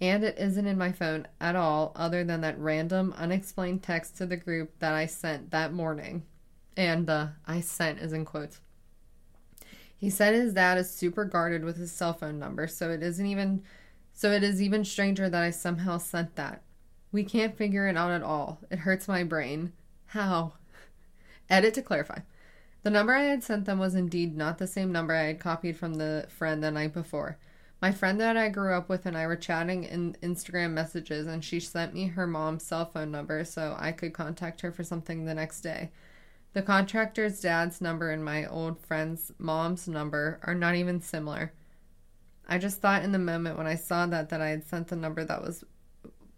And 0.00 0.24
it 0.24 0.38
isn't 0.38 0.66
in 0.66 0.78
my 0.78 0.92
phone 0.92 1.28
at 1.38 1.54
all, 1.54 1.92
other 1.94 2.24
than 2.24 2.40
that 2.40 2.58
random, 2.58 3.12
unexplained 3.18 3.82
text 3.82 4.16
to 4.16 4.24
the 4.24 4.38
group 4.38 4.78
that 4.78 4.94
I 4.94 5.04
sent 5.04 5.50
that 5.50 5.74
morning. 5.74 6.22
And 6.78 7.06
the 7.06 7.32
I 7.46 7.60
sent 7.60 7.98
is 7.98 8.14
in 8.14 8.24
quotes. 8.24 8.58
He 10.00 10.08
said 10.08 10.32
his 10.32 10.54
dad 10.54 10.78
is 10.78 10.90
super 10.90 11.26
guarded 11.26 11.62
with 11.62 11.76
his 11.76 11.92
cell 11.92 12.14
phone 12.14 12.38
number, 12.38 12.66
so 12.66 12.90
it 12.90 13.02
isn't 13.02 13.26
even 13.26 13.62
so 14.14 14.32
it 14.32 14.42
is 14.42 14.62
even 14.62 14.82
stranger 14.82 15.28
that 15.28 15.42
I 15.42 15.50
somehow 15.50 15.98
sent 15.98 16.36
that. 16.36 16.62
We 17.12 17.22
can't 17.22 17.56
figure 17.56 17.86
it 17.86 17.98
out 17.98 18.10
at 18.10 18.22
all. 18.22 18.60
It 18.70 18.80
hurts 18.80 19.08
my 19.08 19.24
brain. 19.24 19.74
How? 20.06 20.54
Edit 21.50 21.74
to 21.74 21.82
clarify. 21.82 22.20
The 22.82 22.90
number 22.90 23.12
I 23.12 23.24
had 23.24 23.44
sent 23.44 23.66
them 23.66 23.78
was 23.78 23.94
indeed 23.94 24.34
not 24.34 24.56
the 24.56 24.66
same 24.66 24.90
number 24.90 25.14
I 25.14 25.24
had 25.24 25.38
copied 25.38 25.76
from 25.76 25.94
the 25.94 26.26
friend 26.30 26.64
the 26.64 26.70
night 26.70 26.94
before. 26.94 27.36
My 27.82 27.92
friend 27.92 28.18
that 28.20 28.38
I 28.38 28.48
grew 28.48 28.72
up 28.72 28.88
with 28.88 29.04
and 29.04 29.18
I 29.18 29.26
were 29.26 29.36
chatting 29.36 29.84
in 29.84 30.16
Instagram 30.22 30.70
messages, 30.72 31.26
and 31.26 31.44
she 31.44 31.60
sent 31.60 31.92
me 31.92 32.06
her 32.06 32.26
mom's 32.26 32.62
cell 32.62 32.86
phone 32.86 33.10
number 33.10 33.44
so 33.44 33.76
I 33.78 33.92
could 33.92 34.14
contact 34.14 34.62
her 34.62 34.72
for 34.72 34.82
something 34.82 35.26
the 35.26 35.34
next 35.34 35.60
day. 35.60 35.90
The 36.52 36.62
contractor's 36.62 37.40
dad's 37.40 37.80
number 37.80 38.10
and 38.10 38.24
my 38.24 38.44
old 38.46 38.80
friend's 38.80 39.32
mom's 39.38 39.86
number 39.86 40.40
are 40.42 40.54
not 40.54 40.74
even 40.74 41.00
similar. 41.00 41.52
I 42.48 42.58
just 42.58 42.80
thought 42.80 43.04
in 43.04 43.12
the 43.12 43.18
moment 43.18 43.56
when 43.56 43.68
I 43.68 43.76
saw 43.76 44.06
that 44.06 44.30
that 44.30 44.40
I 44.40 44.48
had 44.48 44.66
sent 44.66 44.88
the 44.88 44.96
number 44.96 45.24
that 45.24 45.42
was 45.42 45.64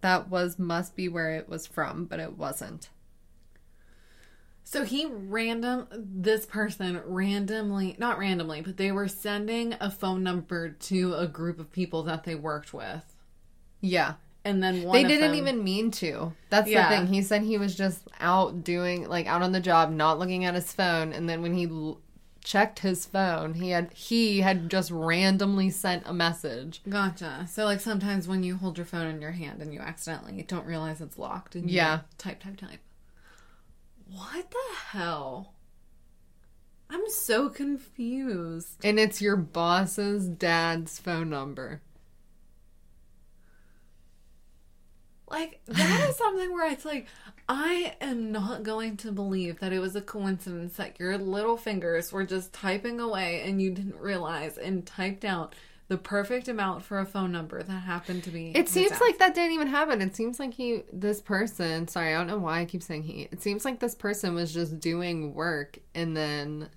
that 0.02 0.28
was 0.28 0.58
must 0.58 0.94
be 0.94 1.08
where 1.08 1.34
it 1.36 1.48
was 1.48 1.66
from, 1.66 2.04
but 2.04 2.20
it 2.20 2.36
wasn't. 2.36 2.90
So 4.64 4.84
he 4.84 5.06
random 5.06 5.86
this 5.92 6.44
person 6.44 7.00
randomly 7.06 7.96
not 7.98 8.18
randomly, 8.18 8.60
but 8.60 8.76
they 8.76 8.92
were 8.92 9.08
sending 9.08 9.74
a 9.80 9.90
phone 9.90 10.22
number 10.22 10.70
to 10.70 11.14
a 11.14 11.26
group 11.26 11.58
of 11.58 11.72
people 11.72 12.02
that 12.02 12.24
they 12.24 12.34
worked 12.34 12.74
with. 12.74 13.16
Yeah. 13.80 14.14
And 14.44 14.62
then 14.62 14.82
one 14.82 14.94
They 14.94 15.04
didn't 15.08 15.30
them- 15.32 15.36
even 15.38 15.62
mean 15.64 15.90
to. 15.92 16.32
That's 16.50 16.68
Yeah. 16.68 16.88
the 16.90 16.96
thing. 16.96 17.06
He 17.12 17.22
said 17.22 17.42
he 17.42 17.58
was 17.58 17.74
just 17.76 18.08
out 18.20 18.64
doing 18.64 19.08
like 19.08 19.26
out 19.26 19.42
on 19.42 19.52
the 19.52 19.60
job, 19.60 19.90
not 19.92 20.18
looking 20.18 20.44
at 20.44 20.54
his 20.54 20.72
phone, 20.72 21.12
and 21.12 21.28
then 21.28 21.42
when 21.42 21.54
he 21.54 21.66
l- 21.66 22.00
checked 22.44 22.80
his 22.80 23.06
phone, 23.06 23.54
he 23.54 23.70
had 23.70 23.92
he 23.92 24.40
had 24.40 24.68
just 24.68 24.90
randomly 24.90 25.70
sent 25.70 26.02
a 26.06 26.12
message. 26.12 26.82
Gotcha. 26.88 27.46
So 27.48 27.64
like 27.64 27.78
sometimes 27.80 28.26
when 28.26 28.42
you 28.42 28.56
hold 28.56 28.78
your 28.78 28.84
phone 28.84 29.06
in 29.06 29.20
your 29.20 29.30
hand 29.30 29.62
and 29.62 29.72
you 29.72 29.78
accidentally 29.78 30.42
don't 30.42 30.66
realize 30.66 31.00
it's 31.00 31.18
locked 31.18 31.54
and 31.54 31.70
you 31.70 31.76
Yeah. 31.76 32.00
type 32.18 32.42
type 32.42 32.56
type. 32.56 32.80
What 34.10 34.50
the 34.50 34.76
hell? 34.98 35.54
I'm 36.90 37.08
so 37.08 37.48
confused. 37.48 38.84
And 38.84 38.98
it's 38.98 39.22
your 39.22 39.36
boss's 39.36 40.28
dad's 40.28 40.98
phone 40.98 41.30
number. 41.30 41.80
Like 45.32 45.60
that 45.66 46.08
is 46.08 46.16
something 46.16 46.52
where 46.52 46.70
it's 46.70 46.84
like 46.84 47.06
I 47.48 47.96
am 48.00 48.30
not 48.30 48.62
going 48.62 48.98
to 48.98 49.10
believe 49.10 49.58
that 49.60 49.72
it 49.72 49.78
was 49.78 49.96
a 49.96 50.02
coincidence 50.02 50.76
that 50.76 51.00
your 51.00 51.18
little 51.18 51.56
fingers 51.56 52.12
were 52.12 52.24
just 52.24 52.52
typing 52.52 53.00
away 53.00 53.42
and 53.44 53.60
you 53.60 53.70
didn't 53.70 53.96
realize 53.96 54.58
and 54.58 54.86
typed 54.86 55.24
out 55.24 55.54
the 55.88 55.96
perfect 55.98 56.48
amount 56.48 56.82
for 56.84 57.00
a 57.00 57.06
phone 57.06 57.32
number 57.32 57.62
that 57.62 57.72
happened 57.72 58.24
to 58.24 58.30
be. 58.30 58.52
It 58.54 58.68
seems 58.68 58.98
like 59.00 59.18
that 59.18 59.34
didn't 59.34 59.52
even 59.52 59.66
happen. 59.66 60.00
It 60.00 60.14
seems 60.14 60.38
like 60.38 60.54
he, 60.54 60.84
this 60.92 61.20
person, 61.20 61.88
sorry, 61.88 62.14
I 62.14 62.18
don't 62.18 62.28
know 62.28 62.38
why 62.38 62.60
I 62.60 62.64
keep 62.64 62.82
saying 62.82 63.02
he. 63.02 63.28
It 63.30 63.42
seems 63.42 63.64
like 63.64 63.80
this 63.80 63.94
person 63.94 64.34
was 64.34 64.54
just 64.54 64.80
doing 64.80 65.34
work 65.34 65.78
and 65.94 66.16
then 66.16 66.70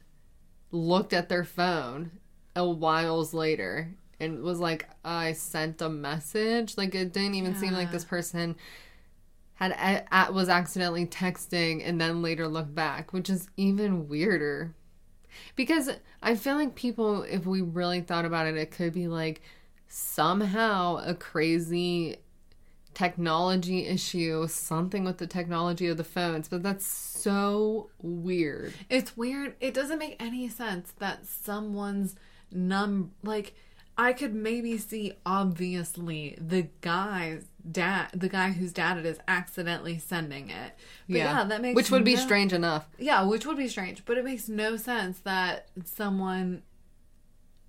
looked 0.71 1.13
at 1.13 1.29
their 1.29 1.45
phone 1.45 2.11
a 2.55 2.67
whiles 2.67 3.33
later 3.33 3.95
and 4.25 4.43
was 4.43 4.59
like, 4.59 4.87
I 5.03 5.33
sent 5.33 5.81
a 5.81 5.89
message. 5.89 6.77
Like 6.77 6.93
it 6.95 7.13
didn't 7.13 7.35
even 7.35 7.55
seem 7.55 7.73
like 7.73 7.91
this 7.91 8.05
person 8.05 8.55
had 9.55 9.71
a, 9.71 10.03
a, 10.11 10.31
was 10.31 10.49
accidentally 10.49 11.05
texting 11.05 11.81
and 11.87 11.99
then 11.99 12.21
later 12.21 12.47
looked 12.47 12.75
back, 12.75 13.13
which 13.13 13.29
is 13.29 13.47
even 13.57 14.07
weirder. 14.07 14.75
Because 15.55 15.89
I 16.21 16.35
feel 16.35 16.55
like 16.55 16.75
people, 16.75 17.23
if 17.23 17.45
we 17.45 17.61
really 17.61 18.01
thought 18.01 18.25
about 18.25 18.47
it, 18.47 18.57
it 18.57 18.71
could 18.71 18.93
be 18.93 19.07
like 19.07 19.41
somehow 19.87 20.97
a 21.05 21.13
crazy 21.13 22.17
technology 22.93 23.85
issue, 23.85 24.47
something 24.47 25.03
with 25.03 25.17
the 25.17 25.27
technology 25.27 25.87
of 25.87 25.97
the 25.97 26.03
phones, 26.03 26.47
but 26.47 26.63
that's 26.63 26.85
so 26.85 27.89
weird. 28.01 28.73
It's 28.89 29.15
weird. 29.15 29.55
It 29.59 29.73
doesn't 29.73 29.99
make 29.99 30.15
any 30.19 30.47
sense 30.49 30.93
that 30.99 31.25
someone's 31.25 32.15
num 32.51 33.11
like 33.21 33.53
I 33.97 34.11
could 34.13 34.33
maybe 34.35 34.77
see 34.77 35.13
obviously 35.25 36.37
the 36.39 36.67
guy's 36.81 37.45
dad, 37.71 38.09
the 38.13 38.27
guy 38.27 38.51
whose 38.51 38.73
dad 38.73 38.97
it 38.97 39.05
is, 39.05 39.19
accidentally 39.27 39.99
sending 39.99 40.49
it. 40.49 40.73
But 41.07 41.17
yeah, 41.17 41.43
that 41.45 41.61
makes 41.61 41.75
which 41.75 41.91
would 41.91 42.03
be 42.03 42.17
strange 42.17 42.51
enough. 42.51 42.87
Yeah, 42.97 43.23
which 43.23 43.45
would 43.45 43.57
be 43.57 43.69
strange, 43.69 44.03
but 44.05 44.17
it 44.17 44.25
makes 44.25 44.49
no 44.49 44.75
sense 44.75 45.19
that 45.19 45.69
someone 45.85 46.63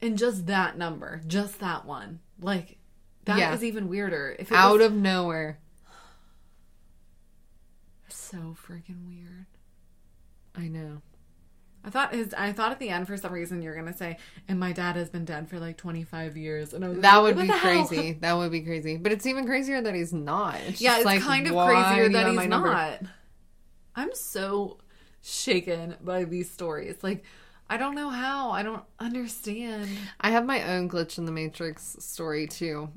in 0.00 0.16
just 0.16 0.46
that 0.46 0.76
number, 0.76 1.20
just 1.26 1.60
that 1.60 1.84
one, 1.84 2.20
like 2.40 2.78
that 3.24 3.54
is 3.54 3.62
Yeah. 3.62 3.68
even 3.68 3.88
weirder. 3.88 4.34
If 4.38 4.50
it 4.50 4.56
Out 4.56 4.78
was 4.78 4.86
of 4.86 4.94
nowhere. 4.94 5.58
so 8.08 8.56
freaking 8.66 9.06
weird. 9.06 9.46
I 10.54 10.68
know. 10.68 11.02
I 11.86 11.90
thought 11.90 12.12
his. 12.12 12.34
I 12.34 12.52
thought 12.52 12.72
at 12.72 12.80
the 12.80 12.88
end 12.88 13.06
for 13.06 13.16
some 13.16 13.32
reason 13.32 13.62
you're 13.62 13.76
gonna 13.76 13.96
say, 13.96 14.18
"And 14.48 14.58
my 14.58 14.72
dad 14.72 14.96
has 14.96 15.08
been 15.08 15.24
dead 15.24 15.48
for 15.48 15.60
like 15.60 15.76
25 15.76 16.36
years," 16.36 16.74
and 16.74 16.84
I 16.84 16.88
was 16.88 16.98
That 16.98 17.16
like, 17.16 17.36
would 17.36 17.42
be 17.42 17.46
the 17.46 17.56
hell?" 17.56 17.86
crazy. 17.86 18.12
That 18.14 18.32
would 18.36 18.50
be 18.50 18.60
crazy. 18.62 18.96
But 18.96 19.12
it's 19.12 19.24
even 19.24 19.46
crazier 19.46 19.80
that 19.80 19.94
he's 19.94 20.12
not. 20.12 20.56
It's 20.66 20.80
Yeah, 20.80 20.96
it's 20.96 21.04
like, 21.04 21.22
kind 21.22 21.46
of 21.46 21.54
crazier 21.54 22.08
that 22.08 22.32
he's 22.32 22.48
not. 22.48 23.02
I'm 23.94 24.12
so 24.14 24.78
shaken 25.22 25.94
by 26.02 26.24
these 26.24 26.50
stories. 26.50 26.96
Like, 27.02 27.24
I 27.70 27.76
don't 27.76 27.94
know 27.94 28.10
how. 28.10 28.50
I 28.50 28.62
don't 28.62 28.84
understand. 28.98 29.88
I 30.20 30.30
have 30.30 30.44
my 30.44 30.62
own 30.68 30.88
glitch 30.88 31.18
in 31.18 31.24
the 31.24 31.32
matrix 31.32 31.96
story 32.00 32.46
too. 32.46 32.90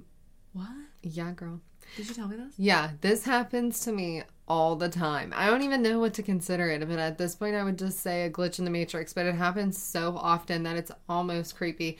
What? 0.54 0.69
Yeah, 1.04 1.32
girl. 1.32 1.62
Did 1.95 2.08
you 2.08 2.13
tell 2.15 2.28
me 2.28 2.36
this? 2.38 2.54
Yeah, 2.58 2.91
this 3.02 3.23
happens 3.23 3.82
to 3.82 3.91
me 3.91 4.23
all 4.50 4.76
the 4.76 4.90
time. 4.90 5.34
I 5.36 5.46
don't 5.46 5.62
even 5.62 5.82
know 5.82 6.00
what 6.00 6.14
to 6.16 6.24
consider 6.24 6.70
it, 6.70 6.88
but 6.88 6.98
at 7.00 7.18
this 7.18 7.36
point, 7.36 7.56
I 7.56 7.64
would 7.64 7.78
just 7.78 8.00
say 8.00 8.26
a 8.26 8.30
glitch 8.30 8.60
in 8.60 8.66
the 8.66 8.72
matrix. 8.72 9.14
But 9.14 9.28
it 9.28 9.36
happens 9.36 9.82
so 9.82 10.18
often 10.18 10.64
that 10.64 10.76
it's 10.76 10.92
almost 11.08 11.56
creepy. 11.56 11.98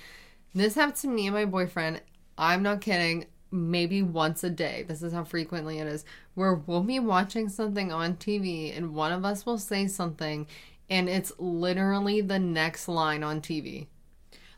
This 0.54 0.76
happened 0.76 0.96
to 0.98 1.08
me 1.08 1.28
and 1.28 1.36
my 1.36 1.46
boyfriend. 1.46 2.02
I'm 2.38 2.64
not 2.64 2.82
kidding. 2.82 3.28
Maybe 3.52 4.02
once 4.02 4.44
a 4.44 4.50
day. 4.50 4.84
This 4.88 5.04
is 5.04 5.14
how 5.14 5.24
frequently 5.24 5.80
it 5.80 5.88
is. 5.88 6.06
Where 6.34 6.56
we'll 6.56 6.84
be 6.84 7.00
watching 7.00 7.50
something 7.50 7.92
on 7.92 8.16
TV 8.16 8.76
and 8.76 8.94
one 8.96 9.12
of 9.12 9.26
us 9.26 9.46
will 9.46 9.58
say 9.58 9.88
something, 9.88 10.48
and 10.90 11.08
it's 11.08 11.32
literally 11.38 12.22
the 12.22 12.40
next 12.40 12.88
line 12.88 13.24
on 13.24 13.42
TV. 13.42 13.88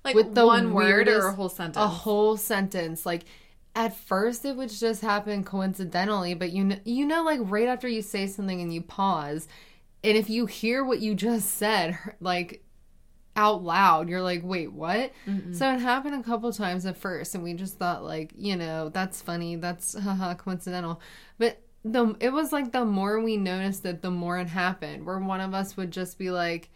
Like 0.04 0.16
With 0.16 0.34
the 0.34 0.48
one 0.48 0.74
word 0.74 1.08
or 1.08 1.28
a 1.28 1.34
whole 1.34 1.50
sentence? 1.50 1.78
A 1.78 1.88
whole 1.88 2.36
sentence. 2.36 3.06
Like 3.06 3.24
at 3.76 3.96
first 3.96 4.44
it 4.46 4.56
would 4.58 4.70
just 4.70 5.02
happen 5.02 5.44
coincidentally, 5.44 6.34
but 6.34 6.52
you 6.52 6.64
know, 6.64 6.78
you 6.86 7.06
know 7.06 7.24
like 7.24 7.40
right 7.44 7.68
after 7.68 7.88
you 7.88 8.02
say 8.02 8.28
something 8.28 8.62
and 8.62 8.74
you 8.74 8.82
pause, 8.82 9.48
and 10.04 10.18
if 10.18 10.30
you 10.30 10.46
hear 10.46 10.84
what 10.84 11.00
you 11.00 11.16
just 11.16 11.52
said 11.52 11.98
like 12.20 12.64
out 13.36 13.64
loud, 13.64 14.10
you're 14.10 14.22
like, 14.22 14.42
"Wait, 14.44 14.74
what?" 14.74 15.12
So 15.54 15.74
it 15.74 15.80
happened 15.80 16.16
a 16.16 16.24
couple 16.24 16.52
times 16.52 16.86
at 16.86 16.98
first 16.98 17.34
and 17.34 17.44
we 17.44 17.54
just 17.54 17.78
thought 17.78 18.04
like, 18.04 18.34
you 18.36 18.56
know, 18.58 18.90
that's 18.90 19.22
funny, 19.22 19.56
that's 19.56 19.98
haha 20.00 20.36
coincidental. 20.36 21.02
But 21.38 21.62
the 21.84 22.16
it 22.20 22.32
was 22.32 22.52
like 22.52 22.72
the 22.74 22.86
more 22.86 23.20
we 23.22 23.38
noticed 23.38 23.86
it, 23.86 24.02
the 24.02 24.12
more 24.12 24.38
it 24.38 24.48
happened. 24.48 25.06
Where 25.06 25.20
one 25.20 25.42
of 25.42 25.54
us 25.54 25.78
would 25.78 25.92
just 25.92 26.18
be 26.18 26.30
like, 26.30 26.70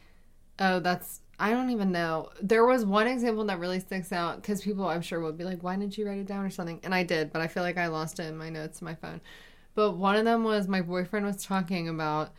Oh, 0.59 0.79
that's 0.79 1.21
I 1.37 1.51
don't 1.51 1.69
even 1.69 1.91
know. 1.91 2.29
There 2.41 2.65
was 2.65 2.85
one 2.85 3.07
example 3.07 3.43
that 3.45 3.59
really 3.59 3.81
sticks 3.81 4.13
out 4.13 4.37
because 4.37 4.61
people 4.61 4.87
I'm 4.87 5.01
sure 5.01 5.19
would 5.19 5.37
be 5.37 5.43
like, 5.43 5.63
"Why 5.63 5.75
didn't 5.75 5.97
you 5.97 6.07
write 6.07 6.19
it 6.19 6.27
down 6.27 6.45
or 6.45 6.49
something?" 6.49 6.79
And 6.83 6.95
I 6.95 7.03
did, 7.03 7.33
but 7.33 7.41
I 7.41 7.47
feel 7.47 7.63
like 7.63 7.77
I 7.77 7.87
lost 7.87 8.19
it 8.19 8.27
in 8.27 8.37
my 8.37 8.49
notes 8.49 8.81
my 8.81 8.95
phone. 8.95 9.21
But 9.75 9.93
one 9.97 10.15
of 10.15 10.25
them 10.25 10.43
was 10.43 10.67
my 10.67 10.81
boyfriend 10.81 11.25
was 11.25 11.43
talking 11.45 11.89
about 11.89 12.31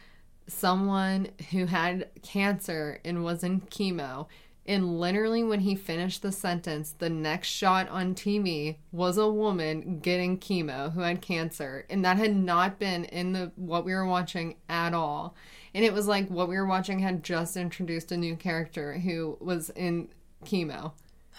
someone 0.46 1.29
who 1.50 1.66
had 1.66 2.09
cancer 2.22 3.00
and 3.05 3.24
was 3.24 3.44
in 3.44 3.61
chemo. 3.62 4.26
And 4.68 4.98
literally, 4.98 5.44
when 5.44 5.61
he 5.61 5.76
finished 5.76 6.22
the 6.22 6.33
sentence, 6.33 6.92
the 6.98 7.11
next 7.11 7.48
shot 7.48 7.88
on 7.88 8.14
TV 8.14 8.79
was 8.90 9.16
a 9.16 9.31
woman 9.31 10.00
getting 10.00 10.38
chemo 10.38 10.92
who 10.92 11.00
had 11.00 11.20
cancer, 11.22 11.87
and 11.88 12.05
that 12.05 12.16
had 12.16 12.35
not 12.35 12.79
been 12.79 13.05
in 13.05 13.33
the 13.33 13.52
what 13.55 13.85
we 13.85 13.94
were 13.94 14.07
watching 14.07 14.57
at 14.68 14.92
all. 14.92 15.37
And 15.77 15.85
it 15.85 15.93
was 15.93 16.09
like 16.09 16.31
what 16.31 16.49
we 16.49 16.57
were 16.57 16.65
watching 16.65 17.01
had 17.01 17.23
just 17.23 17.55
introduced 17.55 18.11
a 18.11 18.17
new 18.17 18.35
character 18.35 18.95
who 18.95 19.37
was 19.41 19.69
in 19.77 20.09
chemo. 20.43 20.93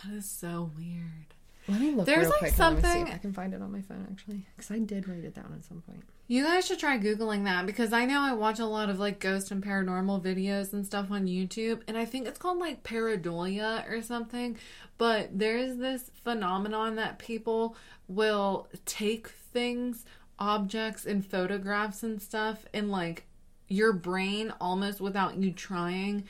That 0.05 0.13
is 0.13 0.29
so 0.29 0.69
weird. 0.77 1.33
Let 1.67 1.81
me 1.81 1.89
look 1.89 2.05
There's, 2.05 2.19
real 2.19 2.29
like, 2.29 2.39
quick. 2.39 2.49
and 2.51 2.55
see 2.55 2.83
something- 2.83 3.07
if 3.07 3.13
I 3.15 3.17
can 3.17 3.33
find 3.33 3.55
it 3.55 3.63
on 3.63 3.71
my 3.71 3.81
phone 3.81 4.05
actually, 4.11 4.45
because 4.55 4.69
I 4.69 4.77
did 4.77 5.07
write 5.09 5.23
it 5.23 5.33
down 5.33 5.53
at 5.57 5.65
some 5.65 5.81
point. 5.81 6.03
You 6.27 6.43
guys 6.43 6.67
should 6.67 6.77
try 6.77 6.99
Googling 6.99 7.45
that 7.45 7.65
because 7.65 7.91
I 7.93 8.05
know 8.05 8.21
I 8.21 8.33
watch 8.33 8.59
a 8.59 8.65
lot 8.67 8.91
of 8.91 8.99
like 8.99 9.19
ghost 9.19 9.49
and 9.49 9.63
paranormal 9.63 10.21
videos 10.23 10.71
and 10.71 10.85
stuff 10.85 11.09
on 11.09 11.25
YouTube, 11.25 11.81
and 11.87 11.97
I 11.97 12.05
think 12.05 12.27
it's 12.27 12.37
called 12.37 12.59
like 12.59 12.83
pareidolia 12.83 13.89
or 13.89 14.03
something. 14.03 14.55
But 14.99 15.39
there's 15.39 15.77
this 15.77 16.11
phenomenon 16.23 16.95
that 16.97 17.17
people 17.17 17.75
will 18.07 18.67
take 18.85 19.29
things, 19.29 20.05
objects, 20.37 21.07
and 21.07 21.25
photographs 21.25 22.03
and 22.03 22.21
stuff, 22.21 22.67
and 22.71 22.91
like 22.91 23.23
your 23.67 23.93
brain 23.93 24.53
almost 24.59 25.01
without 25.01 25.37
you 25.37 25.51
trying 25.51 26.23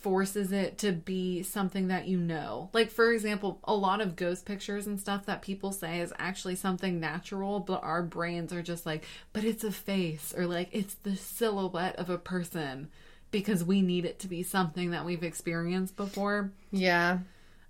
forces 0.00 0.52
it 0.52 0.78
to 0.78 0.92
be 0.92 1.42
something 1.42 1.88
that 1.88 2.06
you 2.06 2.18
know. 2.18 2.70
Like 2.72 2.90
for 2.90 3.12
example, 3.12 3.58
a 3.64 3.74
lot 3.74 4.00
of 4.00 4.16
ghost 4.16 4.46
pictures 4.46 4.86
and 4.86 5.00
stuff 5.00 5.26
that 5.26 5.42
people 5.42 5.72
say 5.72 6.00
is 6.00 6.12
actually 6.18 6.54
something 6.54 7.00
natural, 7.00 7.60
but 7.60 7.82
our 7.82 8.02
brains 8.02 8.52
are 8.52 8.62
just 8.62 8.86
like, 8.86 9.04
but 9.32 9.44
it's 9.44 9.64
a 9.64 9.72
face 9.72 10.32
or 10.36 10.46
like 10.46 10.68
it's 10.72 10.94
the 10.94 11.16
silhouette 11.16 11.96
of 11.96 12.10
a 12.10 12.18
person 12.18 12.88
because 13.30 13.64
we 13.64 13.82
need 13.82 14.04
it 14.04 14.18
to 14.20 14.28
be 14.28 14.42
something 14.42 14.92
that 14.92 15.04
we've 15.04 15.24
experienced 15.24 15.96
before. 15.96 16.52
Yeah. 16.70 17.18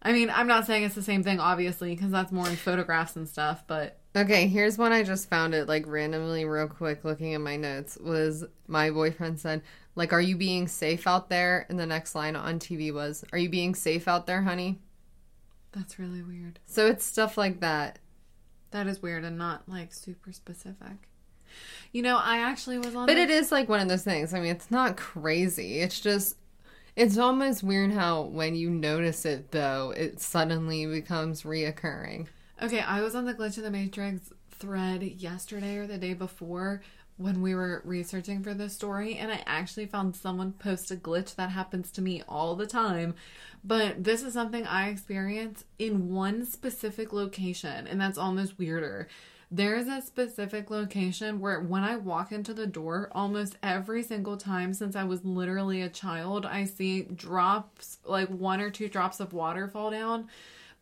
I 0.03 0.13
mean, 0.13 0.31
I'm 0.31 0.47
not 0.47 0.67
saying 0.67 0.85
it's 0.85 0.95
the 0.95 1.03
same 1.03 1.25
thing 1.25 1.41
obviously 1.41 1.95
because 1.95 2.11
that's 2.11 2.31
more 2.31 2.49
in 2.49 2.57
photographs 2.57 3.17
and 3.17 3.29
stuff, 3.29 3.65
but 3.67 3.98
Okay, 4.17 4.49
here's 4.49 4.79
one 4.79 4.93
I 4.93 5.03
just 5.03 5.29
found 5.29 5.55
it 5.55 5.69
like 5.69 5.87
randomly 5.87 6.45
real 6.45 6.67
quick 6.67 7.05
looking 7.05 7.35
at 7.35 7.41
my 7.41 7.57
notes 7.57 7.97
was 8.01 8.45
my 8.67 8.91
boyfriend 8.91 9.39
said, 9.39 9.63
like, 9.95 10.13
are 10.13 10.21
you 10.21 10.37
being 10.37 10.67
safe 10.69 11.07
out 11.07 11.29
there? 11.29 11.67
And 11.69 11.79
the 11.79 11.87
next 11.87 12.15
line 12.15 12.37
on 12.37 12.59
TV 12.59 12.93
was, 12.93 13.25
Are 13.33 13.39
you 13.39 13.49
being 13.49 13.75
safe 13.75 14.09
out 14.09 14.27
there, 14.27 14.43
honey? 14.43 14.81
that's 15.73 15.99
really 15.99 16.23
weird. 16.23 16.59
So 16.67 16.87
it's 16.87 17.05
stuff 17.05 17.37
like 17.37 17.61
that. 17.61 17.99
That 18.71 18.87
is 18.87 19.03
weird 19.03 19.25
and 19.25 19.39
not 19.39 19.69
like 19.69 19.93
super 19.93 20.33
specific. 20.33 21.09
You 21.93 22.03
know, 22.03 22.17
I 22.17 22.39
actually 22.39 22.79
was 22.79 22.95
on 22.95 23.07
But 23.07 23.19
it 23.19 23.31
is 23.31 23.53
like 23.53 23.69
one 23.69 23.81
of 23.81 23.89
those 23.89 24.03
things. 24.03 24.35
I 24.35 24.41
mean, 24.41 24.51
it's 24.51 24.71
not 24.71 24.97
crazy. 24.97 25.81
It's 25.81 26.01
just 26.01 26.37
it's 26.97 27.19
almost 27.19 27.63
weird 27.63 27.93
how 27.93 28.23
when 28.23 28.55
you 28.55 28.71
notice 28.71 29.25
it 29.25 29.53
though, 29.53 29.93
it 29.97 30.21
suddenly 30.21 30.85
becomes 30.87 31.43
reoccurring. 31.43 32.27
Okay, 32.61 32.81
I 32.81 33.03
was 33.03 33.15
on 33.15 33.25
the 33.25 33.35
Glitch 33.35 33.57
in 33.57 33.63
the 33.63 33.71
Matrix 33.71 34.33
thread 34.51 35.05
yesterday 35.05 35.77
or 35.77 35.87
the 35.87 35.97
day 35.97 36.13
before 36.13 36.83
when 37.17 37.41
we 37.41 37.55
were 37.55 37.83
researching 37.85 38.43
for 38.43 38.53
this 38.53 38.75
story, 38.75 39.15
and 39.15 39.31
I 39.31 39.45
actually 39.47 39.87
found 39.87 40.17
someone 40.17 40.53
post 40.53 40.91
a 40.91 40.97
glitch 40.97 41.37
that 41.37 41.51
happens 41.51 41.93
to 41.93 42.03
me 42.03 42.25
all 42.29 42.57
the 42.57 42.67
time. 42.67 43.15
But 43.63 44.03
this 44.03 44.25
is 44.25 44.33
something 44.33 44.67
I 44.67 44.89
experience 44.89 45.67
in 45.79 46.13
one 46.13 46.45
specific 46.45 47.13
location, 47.13 47.87
and 47.87 48.01
that's 48.01 48.19
almost 48.19 48.59
weirder. 48.59 49.07
There's 49.53 49.87
a 49.87 50.03
specific 50.03 50.69
location 50.69 51.39
where 51.39 51.61
when 51.61 51.85
I 51.85 51.95
walk 51.95 52.33
into 52.33 52.53
the 52.53 52.67
door, 52.67 53.09
almost 53.13 53.57
every 53.63 54.03
single 54.03 54.37
time 54.37 54.75
since 54.75 54.97
I 54.97 55.05
was 55.05 55.25
literally 55.25 55.81
a 55.83 55.89
child, 55.89 56.45
I 56.45 56.65
see 56.65 57.03
drops, 57.03 57.99
like 58.05 58.29
one 58.29 58.61
or 58.61 58.71
two 58.71 58.89
drops 58.89 59.21
of 59.21 59.33
water 59.33 59.69
fall 59.69 59.93
down, 59.93 60.27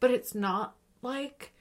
but 0.01 0.11
it's 0.11 0.35
not 0.35 0.75
like 1.03 1.53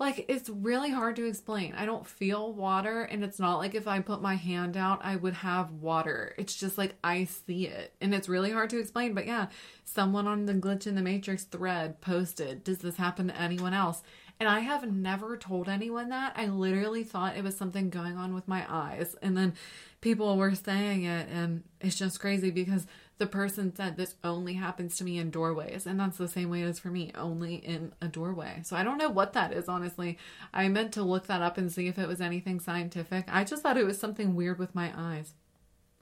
like 0.00 0.24
it's 0.28 0.48
really 0.48 0.90
hard 0.90 1.14
to 1.16 1.26
explain. 1.26 1.74
I 1.74 1.84
don't 1.84 2.06
feel 2.06 2.52
water 2.52 3.02
and 3.02 3.22
it's 3.22 3.38
not 3.38 3.58
like 3.58 3.74
if 3.74 3.86
I 3.86 4.00
put 4.00 4.22
my 4.22 4.34
hand 4.34 4.76
out 4.76 5.04
I 5.04 5.14
would 5.14 5.34
have 5.34 5.70
water. 5.72 6.34
It's 6.38 6.56
just 6.56 6.78
like 6.78 6.96
I 7.04 7.24
see 7.24 7.66
it. 7.66 7.94
And 8.00 8.14
it's 8.14 8.28
really 8.28 8.50
hard 8.50 8.70
to 8.70 8.80
explain, 8.80 9.14
but 9.14 9.26
yeah, 9.26 9.48
someone 9.84 10.26
on 10.26 10.46
the 10.46 10.54
glitch 10.54 10.86
in 10.86 10.94
the 10.94 11.02
matrix 11.02 11.44
thread 11.44 12.00
posted, 12.00 12.64
"Does 12.64 12.78
this 12.78 12.96
happen 12.96 13.28
to 13.28 13.40
anyone 13.40 13.74
else?" 13.74 14.02
And 14.40 14.48
I 14.48 14.60
have 14.60 14.90
never 14.90 15.36
told 15.36 15.68
anyone 15.68 16.08
that. 16.08 16.32
I 16.34 16.46
literally 16.46 17.04
thought 17.04 17.36
it 17.36 17.44
was 17.44 17.56
something 17.56 17.90
going 17.90 18.16
on 18.16 18.34
with 18.34 18.48
my 18.48 18.64
eyes. 18.66 19.14
And 19.20 19.36
then 19.36 19.52
people 20.00 20.38
were 20.38 20.54
saying 20.54 21.04
it 21.04 21.28
and 21.28 21.62
it's 21.78 21.98
just 21.98 22.20
crazy 22.20 22.50
because 22.50 22.86
the 23.20 23.26
person 23.28 23.72
said 23.76 23.96
this 23.96 24.16
only 24.24 24.54
happens 24.54 24.96
to 24.96 25.04
me 25.04 25.18
in 25.18 25.30
doorways 25.30 25.86
and 25.86 26.00
that's 26.00 26.16
the 26.18 26.26
same 26.26 26.50
way 26.50 26.62
it 26.62 26.66
is 26.66 26.80
for 26.80 26.88
me 26.88 27.12
only 27.14 27.54
in 27.54 27.92
a 28.02 28.08
doorway 28.08 28.60
so 28.64 28.74
i 28.74 28.82
don't 28.82 28.98
know 28.98 29.08
what 29.10 29.32
that 29.34 29.52
is 29.52 29.68
honestly 29.68 30.18
i 30.52 30.66
meant 30.68 30.90
to 30.92 31.02
look 31.04 31.26
that 31.28 31.40
up 31.42 31.56
and 31.56 31.70
see 31.70 31.86
if 31.86 31.98
it 31.98 32.08
was 32.08 32.20
anything 32.20 32.58
scientific 32.58 33.24
i 33.28 33.44
just 33.44 33.62
thought 33.62 33.76
it 33.76 33.86
was 33.86 33.98
something 34.00 34.34
weird 34.34 34.58
with 34.58 34.74
my 34.74 34.90
eyes 34.96 35.34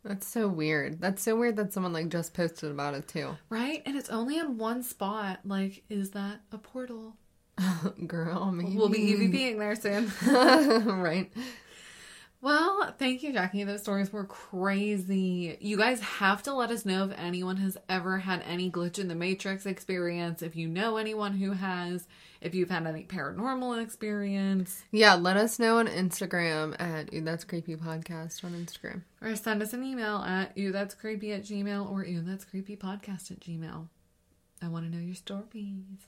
That's 0.04 0.26
so 0.26 0.48
weird. 0.48 1.00
That's 1.00 1.22
so 1.22 1.36
weird 1.36 1.56
that 1.56 1.72
someone 1.72 1.92
like 1.92 2.08
just 2.08 2.32
posted 2.32 2.70
about 2.70 2.94
it 2.94 3.06
too. 3.08 3.36
right 3.50 3.82
and 3.84 3.96
it's 3.96 4.08
only 4.10 4.38
in 4.38 4.56
one 4.56 4.82
spot 4.82 5.40
like 5.44 5.82
is 5.90 6.10
that 6.12 6.40
a 6.52 6.56
portal 6.58 7.16
Girl, 8.06 8.52
maybe. 8.52 8.76
we'll 8.76 8.88
be 8.88 9.12
evping 9.12 9.58
there 9.58 9.74
soon 9.74 10.12
right. 11.02 11.30
Well, 12.40 12.94
thank 12.98 13.24
you, 13.24 13.32
Jackie. 13.32 13.64
Those 13.64 13.82
stories 13.82 14.12
were 14.12 14.24
crazy. 14.24 15.58
You 15.60 15.76
guys 15.76 16.00
have 16.00 16.42
to 16.44 16.54
let 16.54 16.70
us 16.70 16.86
know 16.86 17.04
if 17.10 17.18
anyone 17.18 17.56
has 17.56 17.76
ever 17.88 18.18
had 18.18 18.42
any 18.46 18.70
glitch 18.70 18.98
in 18.98 19.08
the 19.08 19.16
Matrix 19.16 19.66
experience. 19.66 20.40
If 20.40 20.54
you 20.54 20.68
know 20.68 20.98
anyone 20.98 21.34
who 21.34 21.50
has, 21.52 22.06
if 22.40 22.54
you've 22.54 22.70
had 22.70 22.86
any 22.86 23.02
paranormal 23.02 23.82
experience, 23.82 24.84
Yeah, 24.92 25.14
let 25.14 25.36
us 25.36 25.58
know 25.58 25.78
on 25.78 25.88
Instagram 25.88 26.80
at 26.80 27.08
That's 27.24 27.42
Creepy 27.42 27.74
Podcast 27.74 28.44
on 28.44 28.52
Instagram. 28.52 29.02
or 29.20 29.34
send 29.34 29.60
us 29.60 29.72
an 29.72 29.82
email 29.82 30.18
at 30.18 30.56
ew 30.56 30.70
that's 30.70 30.94
creepy 30.94 31.32
at 31.32 31.42
gmail 31.42 31.90
or 31.90 32.04
ew 32.04 32.22
that's 32.22 32.44
creepy 32.44 32.76
podcast 32.76 33.32
at 33.32 33.40
gmail. 33.40 33.88
I 34.62 34.68
want 34.68 34.84
to 34.88 34.96
know 34.96 35.02
your 35.02 35.16
stories. 35.16 36.06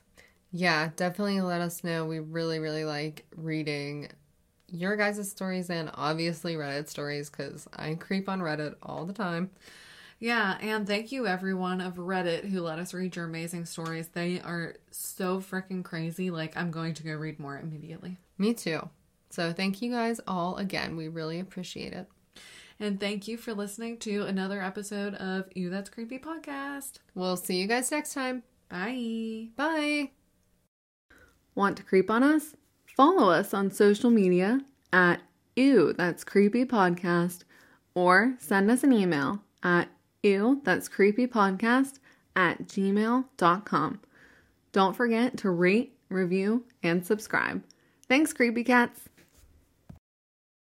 Yeah, 0.52 0.90
definitely 0.94 1.40
let 1.40 1.60
us 1.60 1.82
know. 1.82 2.06
We 2.06 2.18
really, 2.20 2.58
really 2.60 2.84
like 2.84 3.24
reading 3.36 4.08
your 4.72 4.96
guys' 4.96 5.30
stories 5.30 5.70
and 5.70 5.90
obviously 5.94 6.54
Reddit 6.54 6.88
stories 6.88 7.30
because 7.30 7.68
I 7.74 7.94
creep 7.94 8.28
on 8.28 8.40
Reddit 8.40 8.76
all 8.82 9.04
the 9.04 9.12
time. 9.12 9.50
Yeah, 10.18 10.58
and 10.60 10.86
thank 10.86 11.12
you 11.12 11.26
everyone 11.26 11.80
of 11.80 11.94
Reddit 11.94 12.44
who 12.44 12.60
let 12.60 12.78
us 12.78 12.92
read 12.92 13.16
your 13.16 13.24
amazing 13.24 13.64
stories. 13.64 14.08
They 14.08 14.40
are 14.40 14.74
so 14.90 15.40
freaking 15.40 15.82
crazy. 15.82 16.30
Like, 16.30 16.56
I'm 16.56 16.70
going 16.70 16.92
to 16.94 17.02
go 17.02 17.14
read 17.14 17.40
more 17.40 17.58
immediately. 17.58 18.18
Me 18.36 18.52
too. 18.52 18.88
So 19.30 19.52
thank 19.52 19.80
you 19.80 19.90
guys 19.90 20.20
all 20.26 20.56
again. 20.56 20.96
We 20.96 21.08
really 21.08 21.40
appreciate 21.40 21.94
it. 21.94 22.06
And 22.78 22.98
thank 22.98 23.28
you 23.28 23.36
for 23.36 23.54
listening 23.54 23.98
to 23.98 24.22
another 24.22 24.62
episode 24.62 25.14
of 25.14 25.48
Ew 25.54 25.70
That's 25.70 25.90
Creepy 25.90 26.18
podcast. 26.18 26.94
We'll 27.14 27.36
see 27.36 27.56
you 27.60 27.66
guys 27.66 27.90
next 27.90 28.14
time. 28.14 28.42
Bye. 28.68 29.48
Bye. 29.56 30.10
Want 31.54 31.76
to 31.78 31.82
creep 31.82 32.10
on 32.10 32.22
us? 32.22 32.56
Follow 32.96 33.30
us 33.30 33.54
on 33.54 33.70
social 33.70 34.10
media 34.10 34.60
at 34.92 35.20
Ew 35.56 35.92
That's 35.92 36.24
Creepy 36.24 36.64
Podcast 36.64 37.44
or 37.94 38.34
send 38.38 38.70
us 38.70 38.84
an 38.84 38.92
email 38.92 39.42
at 39.62 39.88
Ew 40.22 40.60
That's 40.64 40.88
Creepy 40.88 41.26
Podcast 41.26 41.98
at 42.36 42.66
gmail.com. 42.66 44.00
Don't 44.72 44.96
forget 44.96 45.36
to 45.38 45.50
rate, 45.50 45.96
review, 46.08 46.64
and 46.82 47.04
subscribe. 47.04 47.62
Thanks, 48.08 48.32
Creepy 48.32 48.64
Cats. 48.64 49.09